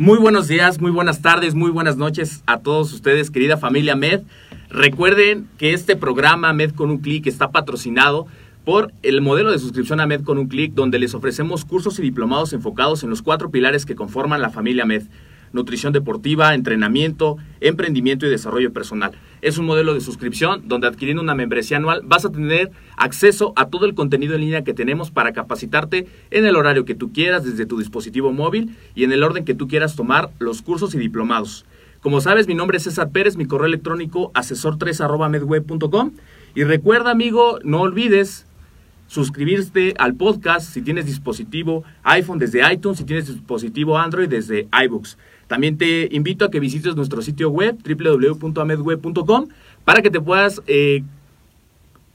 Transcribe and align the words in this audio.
Muy 0.00 0.16
buenos 0.18 0.48
días, 0.48 0.80
muy 0.80 0.90
buenas 0.90 1.20
tardes, 1.20 1.54
muy 1.54 1.70
buenas 1.70 1.98
noches 1.98 2.42
a 2.46 2.60
todos 2.60 2.90
ustedes, 2.94 3.30
querida 3.30 3.58
familia 3.58 3.96
Med. 3.96 4.22
Recuerden 4.70 5.46
que 5.58 5.74
este 5.74 5.94
programa 5.94 6.54
Med 6.54 6.70
con 6.70 6.88
un 6.88 7.00
clic 7.00 7.26
está 7.26 7.50
patrocinado 7.50 8.26
por 8.64 8.94
el 9.02 9.20
modelo 9.20 9.52
de 9.52 9.58
suscripción 9.58 10.00
a 10.00 10.06
Med 10.06 10.22
con 10.22 10.38
un 10.38 10.48
clic, 10.48 10.72
donde 10.72 10.98
les 10.98 11.12
ofrecemos 11.12 11.66
cursos 11.66 11.98
y 11.98 12.02
diplomados 12.02 12.54
enfocados 12.54 13.02
en 13.02 13.10
los 13.10 13.20
cuatro 13.20 13.50
pilares 13.50 13.84
que 13.84 13.94
conforman 13.94 14.40
la 14.40 14.48
familia 14.48 14.86
Med. 14.86 15.02
Nutrición 15.52 15.92
deportiva, 15.92 16.54
entrenamiento, 16.54 17.36
emprendimiento 17.60 18.24
y 18.24 18.30
desarrollo 18.30 18.72
personal. 18.72 19.12
Es 19.42 19.56
un 19.56 19.66
modelo 19.66 19.94
de 19.94 20.00
suscripción 20.00 20.62
donde 20.66 20.86
adquiriendo 20.86 21.22
una 21.22 21.34
membresía 21.34 21.78
anual 21.78 22.02
vas 22.04 22.24
a 22.24 22.32
tener 22.32 22.70
acceso 22.96 23.52
a 23.56 23.68
todo 23.68 23.86
el 23.86 23.94
contenido 23.94 24.34
en 24.34 24.42
línea 24.42 24.64
que 24.64 24.74
tenemos 24.74 25.10
para 25.10 25.32
capacitarte 25.32 26.06
en 26.30 26.44
el 26.44 26.56
horario 26.56 26.84
que 26.84 26.94
tú 26.94 27.12
quieras 27.12 27.44
desde 27.44 27.64
tu 27.64 27.78
dispositivo 27.78 28.32
móvil 28.32 28.76
y 28.94 29.04
en 29.04 29.12
el 29.12 29.22
orden 29.22 29.44
que 29.44 29.54
tú 29.54 29.66
quieras 29.66 29.96
tomar 29.96 30.30
los 30.38 30.60
cursos 30.60 30.94
y 30.94 30.98
diplomados. 30.98 31.64
Como 32.02 32.20
sabes, 32.20 32.48
mi 32.48 32.54
nombre 32.54 32.78
es 32.78 32.84
César 32.84 33.10
Pérez, 33.10 33.36
mi 33.36 33.46
correo 33.46 33.66
electrónico 33.66 34.32
asesor3 34.32 36.12
y 36.54 36.64
recuerda 36.64 37.10
amigo, 37.10 37.58
no 37.62 37.80
olvides 37.80 38.46
suscribirte 39.06 39.94
al 39.98 40.14
podcast 40.14 40.72
si 40.72 40.82
tienes 40.82 41.04
dispositivo 41.06 41.84
iPhone 42.04 42.38
desde 42.38 42.72
iTunes, 42.72 42.98
si 42.98 43.04
tienes 43.04 43.26
dispositivo 43.26 43.98
Android 43.98 44.28
desde 44.28 44.68
iBooks. 44.84 45.18
También 45.50 45.78
te 45.78 46.08
invito 46.12 46.44
a 46.44 46.50
que 46.52 46.60
visites 46.60 46.94
nuestro 46.94 47.22
sitio 47.22 47.50
web 47.50 47.76
www.amedweb.com 47.82 49.48
para 49.84 50.00
que 50.00 50.08
te 50.08 50.20
puedas 50.20 50.62
eh, 50.68 51.02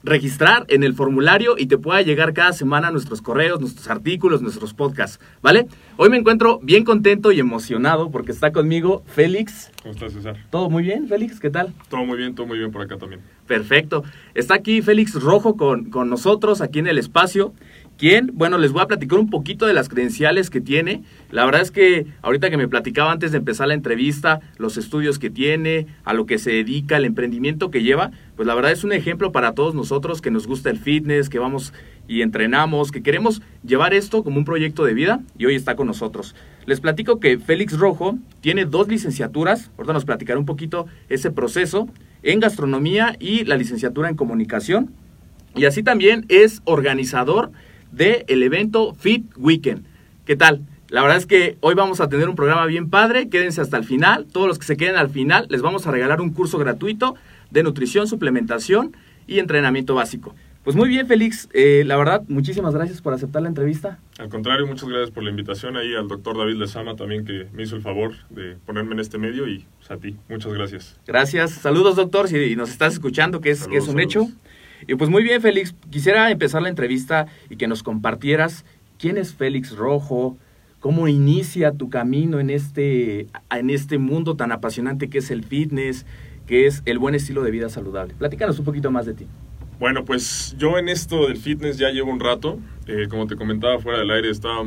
registrar 0.04 0.66
en 0.70 0.84
el 0.84 0.94
formulario 0.94 1.56
y 1.58 1.66
te 1.66 1.78
pueda 1.78 2.02
llegar 2.02 2.32
cada 2.32 2.54
semana 2.54 2.92
nuestros 2.92 3.22
correos, 3.22 3.60
nuestros 3.60 3.90
artículos, 3.90 4.42
nuestros 4.42 4.74
podcasts, 4.74 5.20
¿vale? 5.42 5.68
Hoy 5.98 6.10
me 6.10 6.16
encuentro 6.16 6.62
bien 6.64 6.86
contento 6.86 7.34
y 7.34 7.42
emocionado 7.42 8.10
porque 8.10 8.32
está 8.32 8.54
conmigo 8.54 9.04
Félix. 9.06 9.70
¿Cómo 9.82 9.94
estás, 9.94 10.14
César? 10.14 10.38
¿Todo 10.50 10.70
muy 10.70 10.84
bien, 10.84 11.10
Félix? 11.10 11.42
¿Qué 11.42 11.50
tal? 11.50 11.74
Todo 11.90 12.06
muy 12.06 12.18
bien, 12.18 12.36
todo 12.36 12.48
muy 12.48 12.58
bien 12.58 12.72
por 12.72 12.84
acá 12.84 12.98
también. 12.98 13.20
Perfecto. 13.48 14.06
Está 14.34 14.54
aquí 14.54 14.82
Félix 14.82 15.14
Rojo 15.22 15.58
con, 15.58 15.90
con 15.90 16.10
nosotros, 16.10 16.62
aquí 16.62 16.80
en 16.80 16.88
el 16.88 16.98
espacio. 16.98 17.54
¿Quién? 17.98 18.32
Bueno, 18.34 18.58
les 18.58 18.74
voy 18.74 18.82
a 18.82 18.88
platicar 18.88 19.18
un 19.18 19.30
poquito 19.30 19.66
de 19.66 19.74
las 19.74 19.88
credenciales 19.88 20.50
que 20.50 20.60
tiene. 20.60 21.04
La 21.32 21.46
verdad 21.46 21.62
es 21.62 21.72
que 21.72 22.06
ahorita 22.24 22.50
que 22.50 22.58
me 22.58 22.68
platicaba 22.68 23.14
antes 23.14 23.32
de 23.32 23.38
empezar 23.38 23.70
la 23.70 23.74
entrevista, 23.74 24.42
los 24.58 24.76
estudios 24.76 25.18
que 25.18 25.30
tiene, 25.30 25.88
a 26.04 26.14
lo 26.14 26.26
que 26.26 26.38
se 26.38 26.52
dedica, 26.52 26.98
el 26.98 27.06
emprendimiento 27.06 27.72
que 27.72 27.84
lleva, 27.84 28.12
pues 28.36 28.48
la 28.48 28.54
verdad 28.54 28.74
es 28.74 28.84
un 28.84 28.92
ejemplo 28.92 29.32
para 29.32 29.54
todos 29.54 29.76
nosotros 29.76 30.22
que 30.22 30.30
nos 30.30 30.46
gusta 30.46 30.70
el 30.70 30.78
fitness, 30.78 31.30
que 31.30 31.40
vamos 31.40 31.72
y 32.06 32.22
entrenamos, 32.22 32.92
que 32.92 33.02
queremos 33.02 33.42
llevar 33.66 33.94
esto 33.94 34.26
como 34.26 34.40
un 34.40 34.46
proyecto 34.46 34.84
de 34.84 34.94
vida 34.94 35.22
y 35.38 35.46
hoy 35.46 35.56
está 35.56 35.78
con 35.78 35.88
nosotros. 35.88 36.36
Les 36.66 36.82
platico 36.82 37.22
que 37.22 37.40
Félix 37.40 37.80
Rojo 37.80 38.18
tiene 38.42 38.66
dos 38.66 38.90
licenciaturas, 38.90 39.72
ahorita 39.78 39.94
nos 39.94 40.04
platicará 40.04 40.38
un 40.38 40.46
poquito 40.46 40.86
ese 41.08 41.32
proceso 41.32 41.88
en 42.24 42.42
gastronomía 42.42 43.16
y 43.22 43.46
la 43.46 43.56
licenciatura 43.56 44.10
en 44.10 44.18
comunicación. 44.18 44.92
Y 45.56 45.64
así 45.64 45.82
también 45.82 46.26
es 46.28 46.62
organizador 46.66 47.52
del 47.96 48.26
el 48.28 48.44
evento 48.44 48.94
Fit 48.94 49.26
Weekend. 49.38 49.86
¿Qué 50.26 50.36
tal? 50.36 50.62
La 50.90 51.02
verdad 51.02 51.18
es 51.18 51.26
que 51.26 51.58
hoy 51.62 51.74
vamos 51.76 52.00
a 52.00 52.10
tener 52.10 52.30
un 52.30 52.36
programa 52.36 52.66
bien 52.66 52.90
padre, 52.90 53.30
quédense 53.30 53.62
hasta 53.62 53.78
el 53.78 53.86
final, 53.86 54.28
todos 54.32 54.48
los 54.48 54.60
que 54.60 54.66
se 54.66 54.78
queden 54.78 54.98
al 54.98 55.10
final 55.10 55.48
les 55.50 55.62
vamos 55.62 55.88
a 55.88 55.92
regalar 55.92 56.22
un 56.22 56.32
curso 56.32 56.58
gratuito 56.58 57.16
de 57.52 57.64
nutrición, 57.64 58.08
suplementación 58.08 58.96
y 59.28 59.40
entrenamiento 59.40 59.96
básico. 59.96 60.36
Pues 60.64 60.76
muy 60.76 60.90
bien, 60.90 61.08
Félix, 61.08 61.48
eh, 61.54 61.84
la 61.86 61.96
verdad, 61.96 62.24
muchísimas 62.28 62.74
gracias 62.74 63.00
por 63.00 63.14
aceptar 63.14 63.42
la 63.44 63.50
entrevista. 63.50 64.00
Al 64.18 64.30
contrario, 64.30 64.66
muchas 64.66 64.90
gracias 64.90 65.12
por 65.12 65.24
la 65.24 65.30
invitación 65.30 65.78
ahí 65.78 65.94
al 65.94 66.08
doctor 66.08 66.38
David 66.38 66.56
Lezama 66.56 66.96
también 66.96 67.24
que 67.24 67.48
me 67.54 67.64
hizo 67.64 67.76
el 67.76 67.84
favor 67.84 68.14
de 68.32 68.58
ponerme 68.66 68.94
en 68.94 69.00
este 69.00 69.18
medio 69.18 69.48
y 69.48 69.66
pues, 69.78 69.92
a 69.92 69.98
ti, 69.98 70.16
muchas 70.28 70.54
gracias. 70.54 71.00
Gracias, 71.06 71.52
saludos 71.52 71.96
doctor, 71.96 72.28
si 72.28 72.56
nos 72.56 72.72
estás 72.72 72.94
escuchando, 72.94 73.42
que 73.42 73.52
es, 73.52 73.68
que 73.68 73.78
es 73.78 73.88
un 73.88 74.00
hecho. 74.00 74.28
Y 74.88 74.96
pues 74.96 75.10
muy 75.10 75.24
bien, 75.24 75.42
Félix, 75.42 75.76
quisiera 75.90 76.32
empezar 76.32 76.62
la 76.62 76.70
entrevista 76.70 77.28
y 77.50 77.56
que 77.56 77.68
nos 77.68 77.84
compartieras 77.84 78.66
quién 78.98 79.18
es 79.18 79.34
Félix 79.34 79.76
Rojo, 79.76 80.38
cómo 80.80 81.08
inicia 81.08 81.72
tu 81.72 81.90
camino 81.90 82.40
en 82.40 82.50
este, 82.50 83.28
en 83.52 83.70
este 83.70 83.98
mundo 83.98 84.36
tan 84.36 84.52
apasionante 84.52 85.10
que 85.10 85.18
es 85.18 85.32
el 85.32 85.44
fitness, 85.44 86.06
que 86.46 86.68
es 86.68 86.84
el 86.86 87.00
buen 87.00 87.16
estilo 87.16 87.44
de 87.44 87.52
vida 87.52 87.70
saludable. 87.70 88.14
Platícanos 88.14 88.60
un 88.60 88.66
poquito 88.66 88.92
más 88.92 89.06
de 89.06 89.14
ti. 89.14 89.28
Bueno, 89.80 90.06
pues 90.06 90.56
yo 90.58 90.78
en 90.78 90.88
esto 90.88 91.28
del 91.28 91.38
fitness 91.38 91.78
ya 91.78 91.90
llevo 91.90 92.12
un 92.12 92.20
rato. 92.20 92.60
Eh, 92.88 93.08
como 93.10 93.28
te 93.28 93.36
comentaba 93.36 93.80
fuera 93.80 94.00
del 94.00 94.12
aire, 94.12 94.30
estaba 94.30 94.64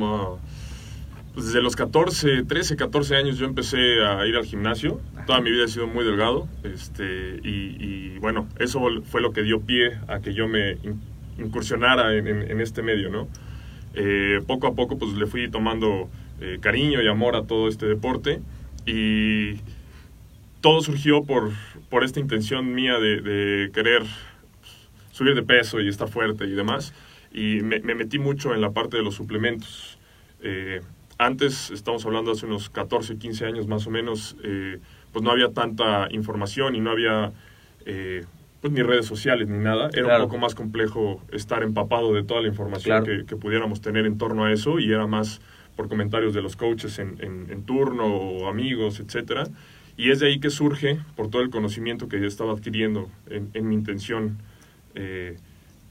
pues 1.35 1.47
desde 1.47 1.63
los 1.63 1.77
14, 1.77 2.45
13, 2.45 2.77
14 2.77 3.17
años 3.17 3.39
yo 3.39 3.47
empecé 3.47 4.05
a 4.05 4.27
ir 4.27 4.37
al 4.37 4.45
gimnasio. 4.45 5.01
Toda 5.27 5.41
mi 5.41 5.51
vida 5.51 5.65
he 5.65 5.69
sido 5.69 5.87
muy 5.87 6.05
delgado. 6.05 6.49
Este, 6.65 7.41
y, 7.43 8.19
bueno, 8.19 8.49
eso 8.59 8.81
fue 9.05 9.21
lo 9.21 9.33
que 9.33 9.43
dio 9.43 9.61
pie 9.61 9.99
a 10.09 10.21
que 10.21 10.35
yo 10.35 10.49
me 10.49 10.79
incursionara 11.39 12.15
en, 12.17 12.61
este 12.61 12.83
medio, 12.83 13.11
¿no? 13.11 13.29
Eh, 13.95 14.41
poco 14.47 14.67
a 14.67 14.75
poco 14.75 14.99
pues 14.99 15.13
le 15.15 15.27
fui 15.27 15.49
tomando 15.49 16.09
eh, 16.41 16.59
cariño 16.61 17.03
y 17.03 17.09
amor 17.09 17.37
a 17.37 17.45
todo 17.45 17.69
este 17.69 17.87
deporte. 17.87 18.41
Y 18.87 19.61
todo 20.61 20.81
surgió 20.81 21.23
por, 21.25 21.51
por 21.89 22.05
esta 22.05 22.21
intención 22.21 22.75
mía 22.75 22.99
de, 22.99 23.71
querer 23.73 24.03
subir 25.13 25.35
de 25.35 25.43
peso 25.43 25.81
y 25.81 25.89
estar 25.89 26.09
fuerte 26.09 26.45
y 26.47 26.53
demás. 26.53 26.95
Y 27.33 27.61
me, 27.61 27.81
metí 27.81 28.19
mucho 28.19 28.55
en 28.55 28.61
la 28.61 28.71
parte 28.71 28.97
de 28.97 29.03
los 29.03 29.15
suplementos. 29.15 29.99
Eh, 30.43 30.81
antes, 31.19 31.71
estamos 31.71 32.07
hablando 32.07 32.33
hace 32.33 32.47
unos 32.47 32.71
14, 32.71 33.19
15 33.19 33.47
años 33.47 33.67
más 33.67 33.87
o 33.87 33.91
menos, 33.91 34.37
eh, 34.45 34.79
pues 35.13 35.23
no 35.23 35.31
había 35.31 35.53
tanta 35.53 36.09
información 36.11 36.75
y 36.77 36.81
no 36.81 36.91
había 36.91 37.33
eh, 37.87 38.25
pues 38.61 38.73
ni 38.73 38.83
redes 38.83 39.07
sociales 39.07 39.49
ni 39.49 39.59
nada. 39.59 39.91
Era 39.93 40.17
un 40.17 40.25
poco 40.25 40.39
más 40.39 40.55
complejo 40.55 41.23
estar 41.33 41.63
empapado 41.63 42.15
de 42.15 42.23
toda 42.23 42.43
la 42.43 42.49
información 42.49 43.05
que, 43.05 43.37
pudiéramos 43.37 43.81
tener 43.81 44.07
en 44.07 44.19
torno 44.19 44.45
a 44.45 44.53
eso 44.53 44.79
y 44.79 44.93
era 44.93 45.07
más 45.07 45.41
por 45.77 45.89
comentarios 45.89 46.35
de 46.35 46.43
los 46.43 46.57
coaches 46.57 46.99
en, 46.99 47.19
en, 47.21 47.63
turno 47.63 48.07
o 48.07 48.49
amigos, 48.49 49.01
etcétera. 49.01 49.45
Y 49.97 50.11
es 50.11 50.21
de 50.21 50.29
ahí 50.29 50.41
que 50.41 50.51
surge, 50.51 50.99
por 51.17 51.29
todo 51.29 51.43
el 51.43 51.51
conocimiento 51.51 52.09
que 52.09 52.21
yo 52.21 52.27
estaba 52.27 52.53
adquiriendo 52.53 53.09
en, 53.29 53.51
en 53.55 53.69
mi 53.69 53.75
intención 53.75 54.39
eh, 54.95 55.37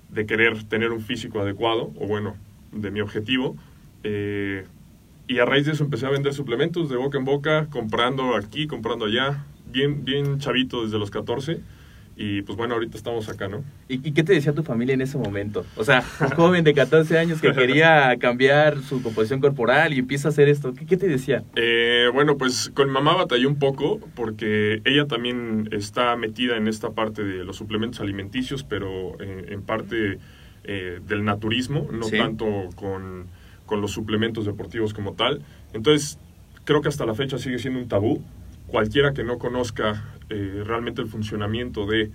de 0.09 0.25
querer 0.25 0.63
tener 0.63 0.91
un 0.91 1.01
físico 1.01 1.41
adecuado, 1.41 1.91
o 1.97 2.07
bueno, 2.07 2.35
de 2.71 2.91
mi 2.91 3.01
objetivo, 3.01 3.57
eh, 4.03 4.65
y 5.27 5.39
a 5.39 5.45
raíz 5.45 5.65
de 5.65 5.73
eso 5.73 5.83
empecé 5.83 6.05
a 6.05 6.09
vender 6.09 6.33
suplementos 6.33 6.89
de 6.89 6.95
boca 6.95 7.17
en 7.17 7.25
boca, 7.25 7.67
comprando 7.69 8.35
aquí, 8.35 8.67
comprando 8.67 9.05
allá, 9.05 9.45
bien, 9.71 10.05
bien 10.05 10.39
chavito 10.39 10.83
desde 10.83 10.97
los 10.99 11.11
14. 11.11 11.59
Y 12.19 12.41
pues 12.41 12.57
bueno, 12.57 12.73
ahorita 12.73 12.97
estamos 12.97 13.29
acá, 13.29 13.47
¿no? 13.47 13.63
¿Y, 13.87 13.99
qué 14.11 14.23
te 14.23 14.33
decía 14.33 14.51
tu 14.51 14.63
familia 14.63 14.95
en 14.95 15.01
ese 15.01 15.19
momento? 15.19 15.67
O 15.75 15.83
sea, 15.83 16.03
un 16.19 16.29
joven 16.29 16.63
de 16.63 16.73
14 16.73 17.15
años 17.19 17.39
que 17.39 17.51
quería 17.51 18.17
cambiar 18.17 18.81
su 18.81 19.03
composición 19.03 19.39
corporal 19.39 19.93
y 19.93 19.99
empieza 19.99 20.29
a 20.29 20.31
hacer 20.31 20.49
esto. 20.49 20.73
¿Qué, 20.73 20.87
qué 20.87 20.97
te 20.97 21.07
decía? 21.07 21.43
Eh, 21.55 22.09
bueno, 22.11 22.35
pues 22.35 22.71
con 22.73 22.87
mi 22.87 22.93
mamá 22.93 23.13
batallé 23.15 23.45
un 23.45 23.59
poco 23.59 23.99
porque 24.15 24.81
ella 24.83 25.05
también 25.05 25.69
está 25.71 26.15
metida 26.15 26.57
en 26.57 26.67
esta 26.67 26.89
parte 26.89 27.23
de 27.23 27.43
los 27.43 27.55
suplementos 27.55 27.99
alimenticios, 27.99 28.63
pero 28.63 29.21
en, 29.21 29.53
en 29.53 29.61
parte 29.61 30.17
eh, 30.63 30.99
del 31.07 31.23
naturismo, 31.23 31.87
no 31.91 32.05
Sí. 32.05 32.17
tanto 32.17 32.45
con, 32.75 33.27
con 33.67 33.79
los 33.81 33.91
suplementos 33.91 34.45
deportivos 34.45 34.95
como 34.95 35.13
tal. 35.13 35.43
Entonces, 35.73 36.17
creo 36.65 36.81
que 36.81 36.89
hasta 36.89 37.05
la 37.05 37.13
fecha 37.13 37.37
sigue 37.37 37.59
siendo 37.59 37.79
un 37.79 37.87
tabú. 37.87 38.23
Cualquiera 38.65 39.13
que 39.13 39.23
no 39.23 39.37
conozca 39.37 40.03
eh, 40.29 40.63
realmente 40.65 41.01
el 41.03 41.07
funcionamiento 41.07 41.85
de 41.85 42.11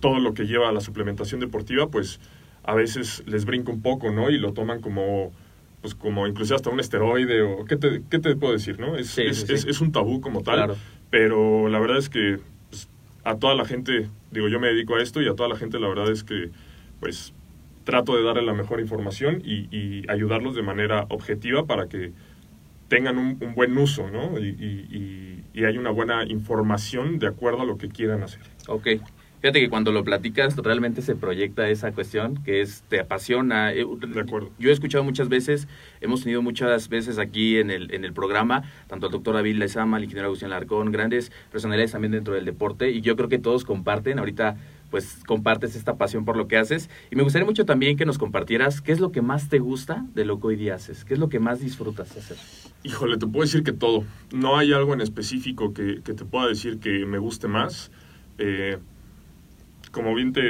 todo 0.00 0.18
lo 0.20 0.34
que 0.34 0.44
lleva 0.46 0.68
a 0.68 0.72
la 0.72 0.80
suplementación 0.80 1.40
deportiva, 1.40 1.88
pues 1.88 2.20
a 2.64 2.74
veces 2.74 3.22
les 3.26 3.44
brinca 3.44 3.72
un 3.72 3.82
poco, 3.82 4.10
¿no? 4.12 4.30
Y 4.30 4.38
lo 4.38 4.52
toman 4.52 4.80
como, 4.80 5.32
pues 5.80 5.94
como 5.94 6.26
inclusive 6.26 6.56
hasta 6.56 6.70
un 6.70 6.80
esteroide 6.80 7.42
o 7.42 7.64
qué 7.64 7.76
te, 7.76 8.02
qué 8.10 8.18
te 8.18 8.36
puedo 8.36 8.52
decir, 8.52 8.78
¿no? 8.78 8.96
Es, 8.96 9.08
Sí, 9.08 9.22
es, 9.22 9.38
sí, 9.40 9.46
sí. 9.48 9.52
es- 9.54 9.64
es 9.66 9.80
un 9.80 9.90
tabú 9.92 10.20
como 10.20 10.42
tal, 10.42 10.56
Claro. 10.56 10.76
pero 11.10 11.68
la 11.68 11.78
verdad 11.80 11.98
es 11.98 12.08
que 12.08 12.38
pues, 12.70 12.88
a 13.24 13.36
toda 13.36 13.54
la 13.54 13.64
gente, 13.64 14.08
digo, 14.30 14.48
yo 14.48 14.60
me 14.60 14.68
dedico 14.68 14.96
a 14.96 15.02
esto 15.02 15.20
y 15.22 15.28
a 15.28 15.34
toda 15.34 15.48
la 15.48 15.56
gente 15.56 15.80
la 15.80 15.88
verdad 15.88 16.10
es 16.10 16.22
que, 16.24 16.50
pues, 17.00 17.32
trato 17.88 18.14
de 18.14 18.22
darle 18.22 18.42
la 18.42 18.52
mejor 18.52 18.80
información 18.80 19.40
y, 19.42 19.66
y 19.74 20.04
ayudarlos 20.10 20.54
de 20.54 20.60
manera 20.60 21.06
objetiva 21.08 21.64
para 21.64 21.88
que 21.88 22.12
tengan 22.88 23.16
un, 23.16 23.38
un 23.40 23.54
buen 23.54 23.78
uso, 23.78 24.10
¿no? 24.10 24.38
Y, 24.38 25.40
y, 25.54 25.64
hay 25.64 25.76
una 25.78 25.90
buena 25.90 26.24
información 26.24 27.18
de 27.18 27.28
acuerdo 27.28 27.62
a 27.62 27.64
lo 27.64 27.78
que 27.78 27.88
quieran 27.88 28.22
hacer. 28.22 28.42
Ok. 28.68 28.88
Fíjate 29.40 29.60
que 29.60 29.68
cuando 29.70 29.90
lo 29.90 30.04
platicas 30.04 30.54
realmente 30.56 31.00
se 31.00 31.16
proyecta 31.16 31.68
esa 31.68 31.92
cuestión 31.92 32.42
que 32.44 32.60
es 32.60 32.84
te 32.88 33.00
apasiona. 33.00 33.72
Eh, 33.72 33.84
De 34.14 34.20
acuerdo. 34.20 34.50
Yo 34.58 34.68
he 34.68 34.72
escuchado 34.72 35.02
muchas 35.02 35.28
veces, 35.30 35.66
hemos 36.00 36.22
tenido 36.22 36.42
muchas 36.42 36.88
veces 36.90 37.18
aquí 37.18 37.58
en 37.58 37.70
el, 37.70 37.92
en 37.94 38.04
el 38.04 38.12
programa, 38.12 38.64
tanto 38.86 39.06
al 39.06 39.12
doctor 39.12 39.34
David 39.34 39.56
Lezama, 39.56 39.96
al 39.96 40.04
ingeniero 40.04 40.26
Agustín 40.26 40.50
Larcón, 40.50 40.92
grandes 40.92 41.32
personalidades 41.50 41.92
también 41.92 42.12
dentro 42.12 42.34
del 42.34 42.44
deporte 42.44 42.90
y 42.90 43.00
yo 43.00 43.16
creo 43.16 43.30
que 43.30 43.38
todos 43.38 43.64
comparten, 43.64 44.18
ahorita 44.18 44.56
pues 44.90 45.20
compartes 45.26 45.76
esta 45.76 45.96
pasión 45.96 46.24
por 46.24 46.36
lo 46.36 46.48
que 46.48 46.56
haces 46.56 46.88
y 47.10 47.16
me 47.16 47.22
gustaría 47.22 47.44
mucho 47.46 47.64
también 47.66 47.96
que 47.96 48.06
nos 48.06 48.16
compartieras 48.18 48.80
qué 48.80 48.92
es 48.92 49.00
lo 49.00 49.12
que 49.12 49.20
más 49.22 49.48
te 49.48 49.58
gusta 49.58 50.06
de 50.14 50.24
lo 50.24 50.40
que 50.40 50.46
hoy 50.48 50.56
día 50.56 50.74
haces, 50.76 51.04
qué 51.04 51.14
es 51.14 51.20
lo 51.20 51.28
que 51.28 51.38
más 51.40 51.60
disfrutas 51.60 52.16
hacer. 52.16 52.36
Híjole, 52.84 53.18
te 53.18 53.26
puedo 53.26 53.42
decir 53.44 53.62
que 53.64 53.72
todo. 53.72 54.04
No 54.32 54.56
hay 54.56 54.72
algo 54.72 54.94
en 54.94 55.00
específico 55.00 55.74
que, 55.74 56.00
que 56.04 56.14
te 56.14 56.24
pueda 56.24 56.46
decir 56.46 56.78
que 56.78 57.04
me 57.06 57.18
guste 57.18 57.48
más. 57.48 57.90
Eh, 58.38 58.78
como 59.90 60.14
bien 60.14 60.32
te, 60.32 60.42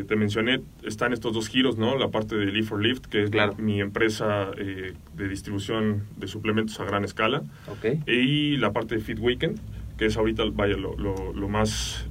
eh, 0.00 0.04
te 0.04 0.16
mencioné, 0.16 0.62
están 0.82 1.12
estos 1.12 1.32
dos 1.34 1.48
giros, 1.48 1.76
¿no? 1.76 1.96
La 1.98 2.08
parte 2.10 2.34
de 2.34 2.46
Live 2.46 2.66
for 2.66 2.82
Lift, 2.82 3.06
que 3.06 3.24
es 3.24 3.30
Claro. 3.30 3.54
mi 3.58 3.80
empresa 3.80 4.50
eh, 4.56 4.94
de 5.14 5.28
distribución 5.28 6.04
de 6.16 6.26
suplementos 6.28 6.80
a 6.80 6.84
gran 6.84 7.04
escala, 7.04 7.42
¿Ok? 7.68 8.08
y 8.08 8.56
la 8.56 8.72
parte 8.72 8.94
de 8.96 9.00
Fit 9.02 9.18
Weekend, 9.20 9.60
que 9.98 10.06
es 10.06 10.16
ahorita, 10.16 10.44
vaya, 10.52 10.76
lo, 10.76 10.96
lo- 10.96 11.32
lo 11.34 11.48
más, 11.48 12.08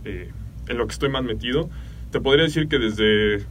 en 0.68 0.78
lo 0.78 0.88
que 0.88 0.94
estoy 0.94 1.10
más 1.10 1.24
metido. 1.24 1.70
Te 2.12 2.20
podría 2.22 2.44
decir 2.46 2.68
que 2.68 2.80
desde 2.80 3.46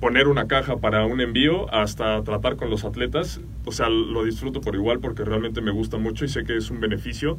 poner 0.00 0.28
una 0.28 0.46
caja 0.46 0.76
para 0.76 1.06
un 1.06 1.20
envío 1.20 1.72
hasta 1.72 2.22
tratar 2.24 2.56
con 2.56 2.68
los 2.70 2.84
atletas, 2.84 3.40
o 3.64 3.72
sea, 3.72 3.88
lo 3.88 4.24
disfruto 4.24 4.60
por 4.60 4.74
igual 4.74 5.00
porque 5.00 5.24
realmente 5.24 5.60
me 5.60 5.70
gusta 5.70 5.96
mucho 5.98 6.24
y 6.24 6.28
sé 6.28 6.44
que 6.44 6.56
es 6.56 6.70
un 6.70 6.80
beneficio 6.80 7.38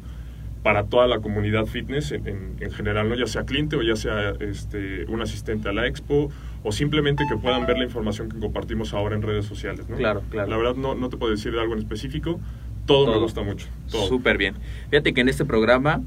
para 0.62 0.84
toda 0.86 1.06
la 1.06 1.20
comunidad 1.20 1.66
fitness 1.66 2.10
en, 2.10 2.26
en- 2.26 2.56
en 2.58 2.70
general, 2.72 3.08
¿no? 3.08 3.14
ya 3.14 3.28
sea 3.28 3.44
cliente 3.44 3.76
o 3.76 3.82
ya 3.82 3.94
sea 3.94 4.30
este, 4.40 5.04
un 5.06 5.22
asistente 5.22 5.68
a 5.68 5.72
la 5.72 5.86
expo 5.86 6.32
o 6.64 6.72
simplemente 6.72 7.24
que 7.30 7.36
puedan 7.36 7.66
ver 7.66 7.78
la 7.78 7.84
información 7.84 8.28
que 8.28 8.38
compartimos 8.40 8.92
ahora 8.92 9.14
en 9.14 9.22
redes 9.22 9.44
sociales. 9.46 9.88
¿no? 9.88 9.96
Claro, 9.96 10.22
claro. 10.28 10.50
La 10.50 10.56
verdad 10.56 10.74
no, 10.74 10.96
no 10.96 11.08
te 11.08 11.16
puedo 11.18 11.30
decir 11.30 11.52
de 11.52 11.60
algo 11.60 11.74
en 11.74 11.78
específico, 11.78 12.40
todo, 12.84 13.06
me 13.06 13.12
Todo. 13.12 13.22
gusta 13.22 13.42
mucho. 13.42 13.68
Todo. 13.88 14.08
Súper 14.08 14.38
bien. 14.38 14.54
Fíjate 14.90 15.14
que 15.14 15.20
en 15.20 15.28
este 15.28 15.44
programa, 15.44 16.02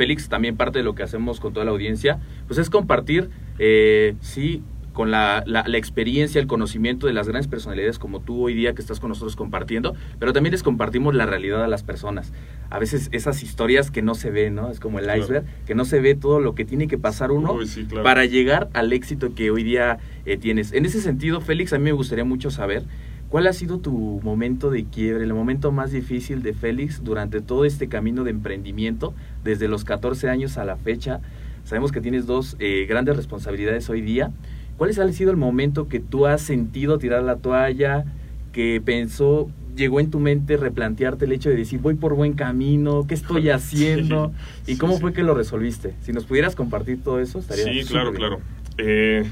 Félix, 0.00 0.30
también 0.30 0.56
parte 0.56 0.78
de 0.78 0.82
lo 0.84 0.94
que 0.94 1.02
hacemos 1.02 1.40
con 1.40 1.52
toda 1.52 1.66
la 1.66 1.72
audiencia, 1.72 2.18
pues 2.46 2.58
es 2.58 2.70
compartir, 2.70 3.28
eh, 3.58 4.14
sí, 4.22 4.62
con 4.94 5.10
la, 5.10 5.42
la- 5.46 5.62
la 5.68 5.76
experiencia, 5.76 6.40
el 6.40 6.46
conocimiento 6.46 7.06
de 7.06 7.12
las 7.12 7.28
grandes 7.28 7.48
personalidades 7.48 7.98
como 7.98 8.20
tú 8.20 8.42
hoy 8.46 8.54
día 8.54 8.74
que 8.74 8.80
estás 8.80 8.98
con 8.98 9.10
nosotros 9.10 9.36
compartiendo, 9.36 9.94
pero 10.18 10.32
también 10.32 10.52
les 10.52 10.62
compartimos 10.62 11.14
la 11.14 11.26
realidad 11.26 11.62
a 11.62 11.68
las 11.68 11.82
personas. 11.82 12.32
A 12.70 12.78
veces 12.78 13.10
esas 13.12 13.42
historias 13.42 13.90
que 13.90 14.00
no 14.00 14.14
se 14.14 14.30
ven, 14.30 14.54
¿no? 14.54 14.70
Es 14.70 14.80
como 14.80 14.98
el 15.00 15.04
Claro. 15.04 15.20
iceberg, 15.22 15.44
que 15.66 15.74
no 15.74 15.84
se 15.84 16.00
ve 16.00 16.14
todo 16.14 16.40
lo 16.40 16.54
que 16.54 16.64
tiene 16.64 16.88
que 16.88 16.96
pasar 16.96 17.30
uno 17.30 17.52
Uy, 17.52 17.66
sí, 17.66 17.84
claro. 17.84 18.04
para 18.04 18.24
llegar 18.24 18.70
al 18.72 18.92
éxito 18.94 19.34
que 19.34 19.50
hoy 19.50 19.64
día 19.64 19.98
eh, 20.24 20.38
tienes. 20.38 20.72
En 20.72 20.86
ese 20.86 21.02
sentido, 21.02 21.42
Félix, 21.42 21.74
a 21.74 21.78
mí 21.78 21.84
me 21.84 21.92
gustaría 21.92 22.24
mucho 22.24 22.50
saber 22.50 22.84
cuál 23.30 23.46
ha 23.46 23.52
sido 23.54 23.78
tu 23.78 24.20
momento 24.22 24.70
de 24.70 24.84
quiebre, 24.84 25.24
el 25.24 25.32
momento 25.32 25.72
más 25.72 25.92
difícil 25.92 26.42
de 26.42 26.52
Félix 26.52 27.02
durante 27.02 27.40
todo 27.40 27.64
este 27.64 27.88
camino 27.88 28.24
de 28.24 28.32
emprendimiento, 28.32 29.14
desde 29.44 29.68
los 29.68 29.84
14 29.84 30.28
años 30.28 30.58
a 30.58 30.64
la 30.66 30.76
fecha. 30.76 31.20
Sabemos 31.64 31.92
que 31.92 32.00
tienes 32.00 32.26
dos 32.26 32.56
eh, 32.58 32.86
grandes 32.88 33.16
responsabilidades 33.16 33.88
hoy 33.88 34.00
día. 34.02 34.32
¿Cuál 34.76 34.90
ha 34.90 35.12
sido 35.12 35.30
el 35.30 35.36
momento 35.36 35.88
que 35.88 36.00
tú 36.00 36.26
has 36.26 36.40
sentido 36.42 36.98
tirar 36.98 37.22
la 37.22 37.36
toalla, 37.36 38.04
que 38.52 38.82
pensó, 38.84 39.48
llegó 39.76 40.00
en 40.00 40.10
tu 40.10 40.18
mente 40.18 40.56
replantearte 40.56 41.26
el 41.26 41.32
hecho 41.32 41.50
de 41.50 41.56
decir, 41.56 41.80
voy 41.80 41.94
por 41.94 42.14
buen 42.14 42.32
camino, 42.32 43.06
qué 43.06 43.14
estoy 43.14 43.50
haciendo? 43.50 44.32
Sí, 44.64 44.72
¿Y 44.72 44.76
cómo 44.76 44.94
sí. 44.94 45.00
fue 45.02 45.12
que 45.12 45.22
lo 45.22 45.34
resolviste? 45.34 45.94
Si 46.00 46.12
nos 46.12 46.24
pudieras 46.24 46.56
compartir 46.56 47.02
todo 47.02 47.20
eso, 47.20 47.38
estaría 47.38 47.64
Sí, 47.64 47.84
claro, 47.86 48.10
bien. 48.10 48.16
claro. 48.20 48.40
Eh, 48.78 49.24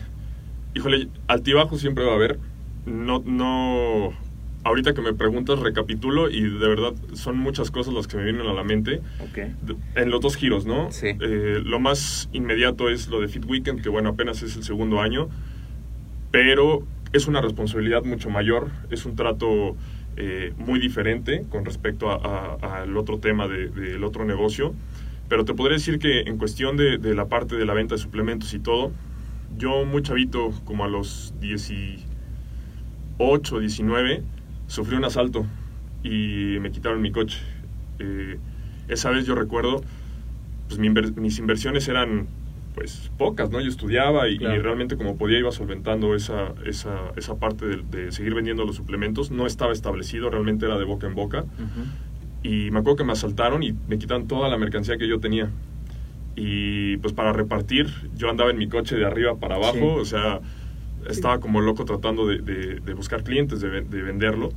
híjole, 0.75 1.09
altibajo 1.27 1.79
siempre 1.79 2.05
va 2.05 2.13
a 2.13 2.17
haber. 2.17 2.39
No, 2.89 3.23
no. 3.25 4.13
Ahorita 4.65 4.93
que 4.93 5.01
me 5.01 5.15
preguntas, 5.15 5.61
recapitulo 5.61 6.29
y 6.31 6.43
de 6.43 6.69
verdad 6.69 6.93
son 7.15 7.39
muchas 7.39 7.71
cosas 7.71 7.95
las 7.95 8.07
que 8.09 8.17
me 8.17 8.25
vienen 8.25 8.47
a 8.47 8.53
la 8.53 8.65
mente. 8.65 9.01
Ok. 9.21 9.37
De- 9.63 9.77
En 10.03 10.11
los 10.11 10.21
dos 10.21 10.37
giros, 10.37 10.67
¿no? 10.67 10.91
Sí. 10.91 11.07
Eh, 11.21 11.61
lo 11.65 11.79
más 11.81 12.29
inmediato 12.33 12.89
es 12.91 13.09
lo 13.09 13.21
de 13.21 13.29
Fit 13.29 13.45
Weekend, 13.47 13.83
que 13.83 13.89
bueno, 13.89 14.11
apenas 14.11 14.43
es 14.43 14.57
el 14.57 14.65
segundo 14.65 15.01
año, 15.01 15.29
pero 16.31 16.83
es 17.13 17.27
una 17.27 17.41
responsabilidad 17.41 18.05
mucho 18.05 18.31
mayor, 18.31 18.71
es 18.91 19.07
un 19.07 19.17
trato 19.17 19.77
eh, 20.21 20.53
muy 20.59 20.81
diferente 20.81 21.45
con 21.49 21.65
respecto 21.65 22.11
al 22.11 22.97
otro 22.97 23.19
tema 23.21 23.47
de- 23.47 23.69
del 23.69 24.03
otro 24.03 24.25
negocio. 24.25 24.75
Pero 25.29 25.45
te 25.45 25.55
podría 25.55 25.77
decir 25.77 25.99
que 26.01 26.23
en 26.23 26.39
cuestión 26.39 26.77
de, 26.77 26.99
de 26.99 27.15
la 27.15 27.27
parte 27.27 27.55
de 27.57 27.65
la 27.65 27.73
venta 27.73 27.95
de 27.95 28.01
suplementos 28.01 28.53
y 28.53 28.59
todo, 28.59 28.91
yo 29.57 29.85
muy 29.85 30.03
chavito, 30.03 30.51
como 30.65 30.85
a 30.85 30.89
los 30.89 31.35
18, 33.19 33.59
19, 33.61 34.23
sufrí 34.67 34.97
un 34.97 35.05
asalto 35.05 35.45
y 36.03 36.57
me 36.61 36.71
quitaron 36.71 37.01
mi 37.03 37.11
coche. 37.11 37.39
Eh, 37.99 38.39
esa 38.89 39.11
vez 39.11 39.27
yo 39.27 39.35
recuerdo, 39.35 39.83
pues 40.69 40.79
mi 40.79 40.89
inver- 40.89 41.15
mis 41.17 41.39
inversiones 41.39 41.89
eran 41.89 42.27
pues 42.75 43.11
pocas, 43.19 43.51
¿no? 43.51 43.61
Yo 43.61 43.69
estudiaba 43.69 44.29
y, 44.29 44.39
realmente 44.39 44.97
como 44.97 45.17
podía 45.17 45.41
iba 45.41 45.51
solventando 45.51 46.15
esa, 46.15 46.53
esa, 46.65 47.11
esa 47.17 47.35
parte 47.37 47.67
de, 47.67 47.77
de 47.91 48.13
seguir 48.13 48.35
vendiendo 48.35 48.65
los 48.65 48.77
suplementos. 48.77 49.33
No 49.33 49.47
estaba 49.49 49.73
establecido, 49.73 50.31
realmente 50.31 50.65
era 50.67 50.79
de 50.79 50.85
boca 50.85 51.09
en 51.09 51.15
boca. 51.17 51.45
Y 52.45 52.71
me 52.71 52.79
acuerdo 52.79 52.99
que 52.99 53.05
me 53.05 53.13
asaltaron 53.13 53.65
y 53.65 53.75
me 53.89 53.99
quitaron 53.99 54.29
toda 54.29 54.49
la 54.49 54.57
mercancía 54.59 54.97
que 54.97 55.09
yo 55.09 55.19
tenía. 55.19 55.51
Y 56.37 56.99
pues 56.99 57.13
para 57.13 57.33
repartir, 57.33 57.89
yo 58.17 58.31
andaba 58.31 58.51
en 58.51 58.59
mi 58.59 58.69
coche 58.69 58.95
de 58.95 59.05
arriba 59.05 59.35
para 59.41 59.57
abajo, 59.57 59.75
Sí. 59.75 60.01
o 60.01 60.05
sea, 60.05 60.41
estaba 61.09 61.41
como 61.41 61.61
loco 61.61 61.85
tratando 61.85 62.27
de, 62.27 62.39
de- 62.39 62.81
de 62.81 62.95
buscar 62.95 63.23
clientes, 63.25 63.61
de, 63.61 63.83
de 63.83 64.03
venderlo. 64.03 64.51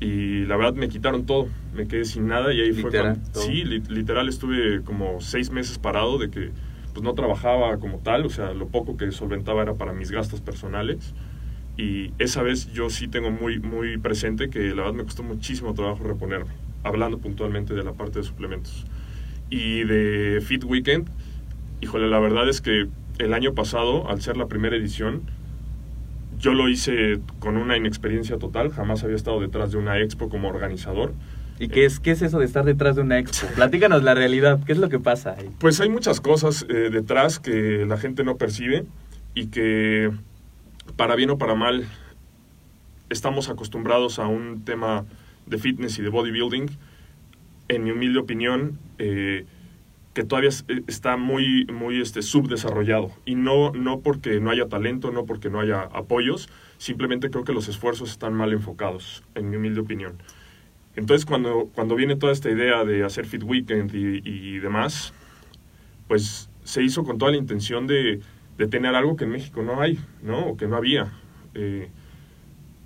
Y 0.00 0.44
la 0.44 0.56
verdad 0.56 0.74
me 0.74 0.88
quitaron 0.88 1.24
todo, 1.26 1.48
me 1.74 1.88
quedé 1.88 2.04
sin 2.04 2.26
nada 2.28 2.52
y 2.52 2.60
ahí 2.60 2.72
fue 2.72 2.84
Literal, 2.84 3.14
cuando... 3.14 3.30
todo. 3.32 3.42
Sí, 3.44 3.64
li- 3.64 3.82
literal 3.88 4.28
estuve 4.28 4.82
como 4.82 5.20
seis 5.20 5.50
meses 5.50 5.78
parado 5.78 6.18
de 6.18 6.30
que 6.30 6.50
pues 6.92 7.02
no 7.04 7.14
trabajaba 7.14 7.78
como 7.78 7.98
tal, 7.98 8.26
o 8.26 8.30
sea, 8.30 8.52
lo 8.54 8.68
poco 8.68 8.96
que 8.96 9.10
solventaba 9.12 9.62
era 9.62 9.74
para 9.74 9.92
mis 9.92 10.10
gastos 10.10 10.40
personales. 10.40 11.14
Y 11.76 12.12
esa 12.18 12.42
vez 12.42 12.72
yo 12.72 12.90
sí 12.90 13.08
tengo 13.08 13.30
muy, 13.30 13.58
muy 13.60 13.98
presente 13.98 14.48
que 14.50 14.60
la 14.70 14.76
verdad 14.82 14.94
me 14.94 15.04
costó 15.04 15.22
muchísimo 15.22 15.74
trabajo 15.74 16.04
reponerme, 16.04 16.52
hablando 16.82 17.18
puntualmente 17.18 17.74
de 17.74 17.84
la 17.84 17.92
parte 17.92 18.20
de 18.20 18.24
suplementos. 18.24 18.86
Y 19.50 19.84
de 19.84 20.40
Fit 20.42 20.64
Weekend, 20.64 21.08
híjole, 21.80 22.08
la 22.08 22.18
verdad 22.20 22.48
es 22.48 22.60
que 22.60 22.88
el 23.18 23.34
año 23.34 23.54
pasado, 23.54 24.08
al 24.08 24.20
ser 24.22 24.36
la 24.36 24.46
primera 24.48 24.76
edición, 24.76 25.22
yo 26.46 26.54
lo 26.54 26.68
hice 26.68 27.18
con 27.40 27.56
una 27.56 27.76
inexperiencia 27.76 28.38
total, 28.38 28.70
jamás 28.70 29.02
había 29.02 29.16
estado 29.16 29.40
detrás 29.40 29.72
de 29.72 29.78
una 29.78 29.98
expo 29.98 30.28
como 30.28 30.46
organizador. 30.46 31.12
¿Y 31.58 31.66
qué 31.66 31.84
es, 31.84 31.98
qué 31.98 32.12
es 32.12 32.22
eso 32.22 32.38
de 32.38 32.44
estar 32.44 32.64
detrás 32.64 32.94
de 32.94 33.02
una 33.02 33.18
expo? 33.18 33.48
Platícanos 33.56 34.04
la 34.04 34.14
realidad, 34.14 34.60
¿qué 34.64 34.70
es 34.70 34.78
lo 34.78 34.88
que 34.88 35.00
pasa 35.00 35.34
ahí? 35.36 35.50
Pues 35.58 35.80
hay 35.80 35.88
muchas 35.88 36.20
cosas 36.20 36.64
eh, 36.68 36.90
detrás 36.92 37.40
que 37.40 37.84
la 37.84 37.96
gente 37.96 38.22
no 38.22 38.36
percibe 38.36 38.84
y 39.34 39.48
que 39.48 40.12
para 40.94 41.16
bien 41.16 41.30
o 41.30 41.38
para 41.38 41.56
mal 41.56 41.84
estamos 43.10 43.48
acostumbrados 43.48 44.20
a 44.20 44.28
un 44.28 44.64
tema 44.64 45.04
de 45.46 45.58
fitness 45.58 45.98
y 45.98 46.02
de 46.02 46.10
bodybuilding, 46.10 46.70
en 47.66 47.82
mi 47.82 47.90
humilde 47.90 48.20
opinión, 48.20 48.78
eh, 48.98 49.46
que 50.16 50.24
todavía 50.24 50.48
eh, 50.68 50.80
está 50.86 51.18
muy, 51.18 51.66
muy 51.66 52.00
este, 52.00 52.22
subdesarrollado. 52.22 53.10
Y 53.26 53.34
no, 53.34 53.72
no 53.72 54.00
porque 54.00 54.40
no 54.40 54.50
haya 54.50 54.66
talento, 54.66 55.12
no 55.12 55.26
porque 55.26 55.50
no 55.50 55.60
haya 55.60 55.82
apoyos, 55.82 56.48
simplemente 56.78 57.28
creo 57.28 57.44
que 57.44 57.52
los 57.52 57.68
esfuerzos 57.68 58.12
están 58.12 58.32
mal 58.32 58.54
enfocados, 58.54 59.22
en 59.34 59.50
mi 59.50 59.56
humilde 59.56 59.80
opinión. 59.80 60.14
Entonces, 60.94 61.26
cuando, 61.26 61.68
cuando 61.74 61.96
viene 61.96 62.16
toda 62.16 62.32
esta 62.32 62.50
idea 62.50 62.86
de 62.86 63.04
hacer 63.04 63.26
Fit 63.26 63.42
Weekend 63.42 63.94
y, 63.94 64.22
y 64.24 64.58
demás, 64.58 65.12
pues 66.08 66.48
se 66.64 66.82
hizo 66.82 67.04
con 67.04 67.18
toda 67.18 67.32
la 67.32 67.36
intención 67.36 67.86
de, 67.86 68.20
de 68.56 68.66
tener 68.68 68.94
algo 68.94 69.16
que 69.16 69.24
en 69.24 69.32
México 69.32 69.62
no 69.62 69.82
hay, 69.82 69.98
¿no? 70.22 70.46
O 70.46 70.56
que 70.56 70.66
no 70.66 70.76
había. 70.76 71.12
Eh, 71.52 71.90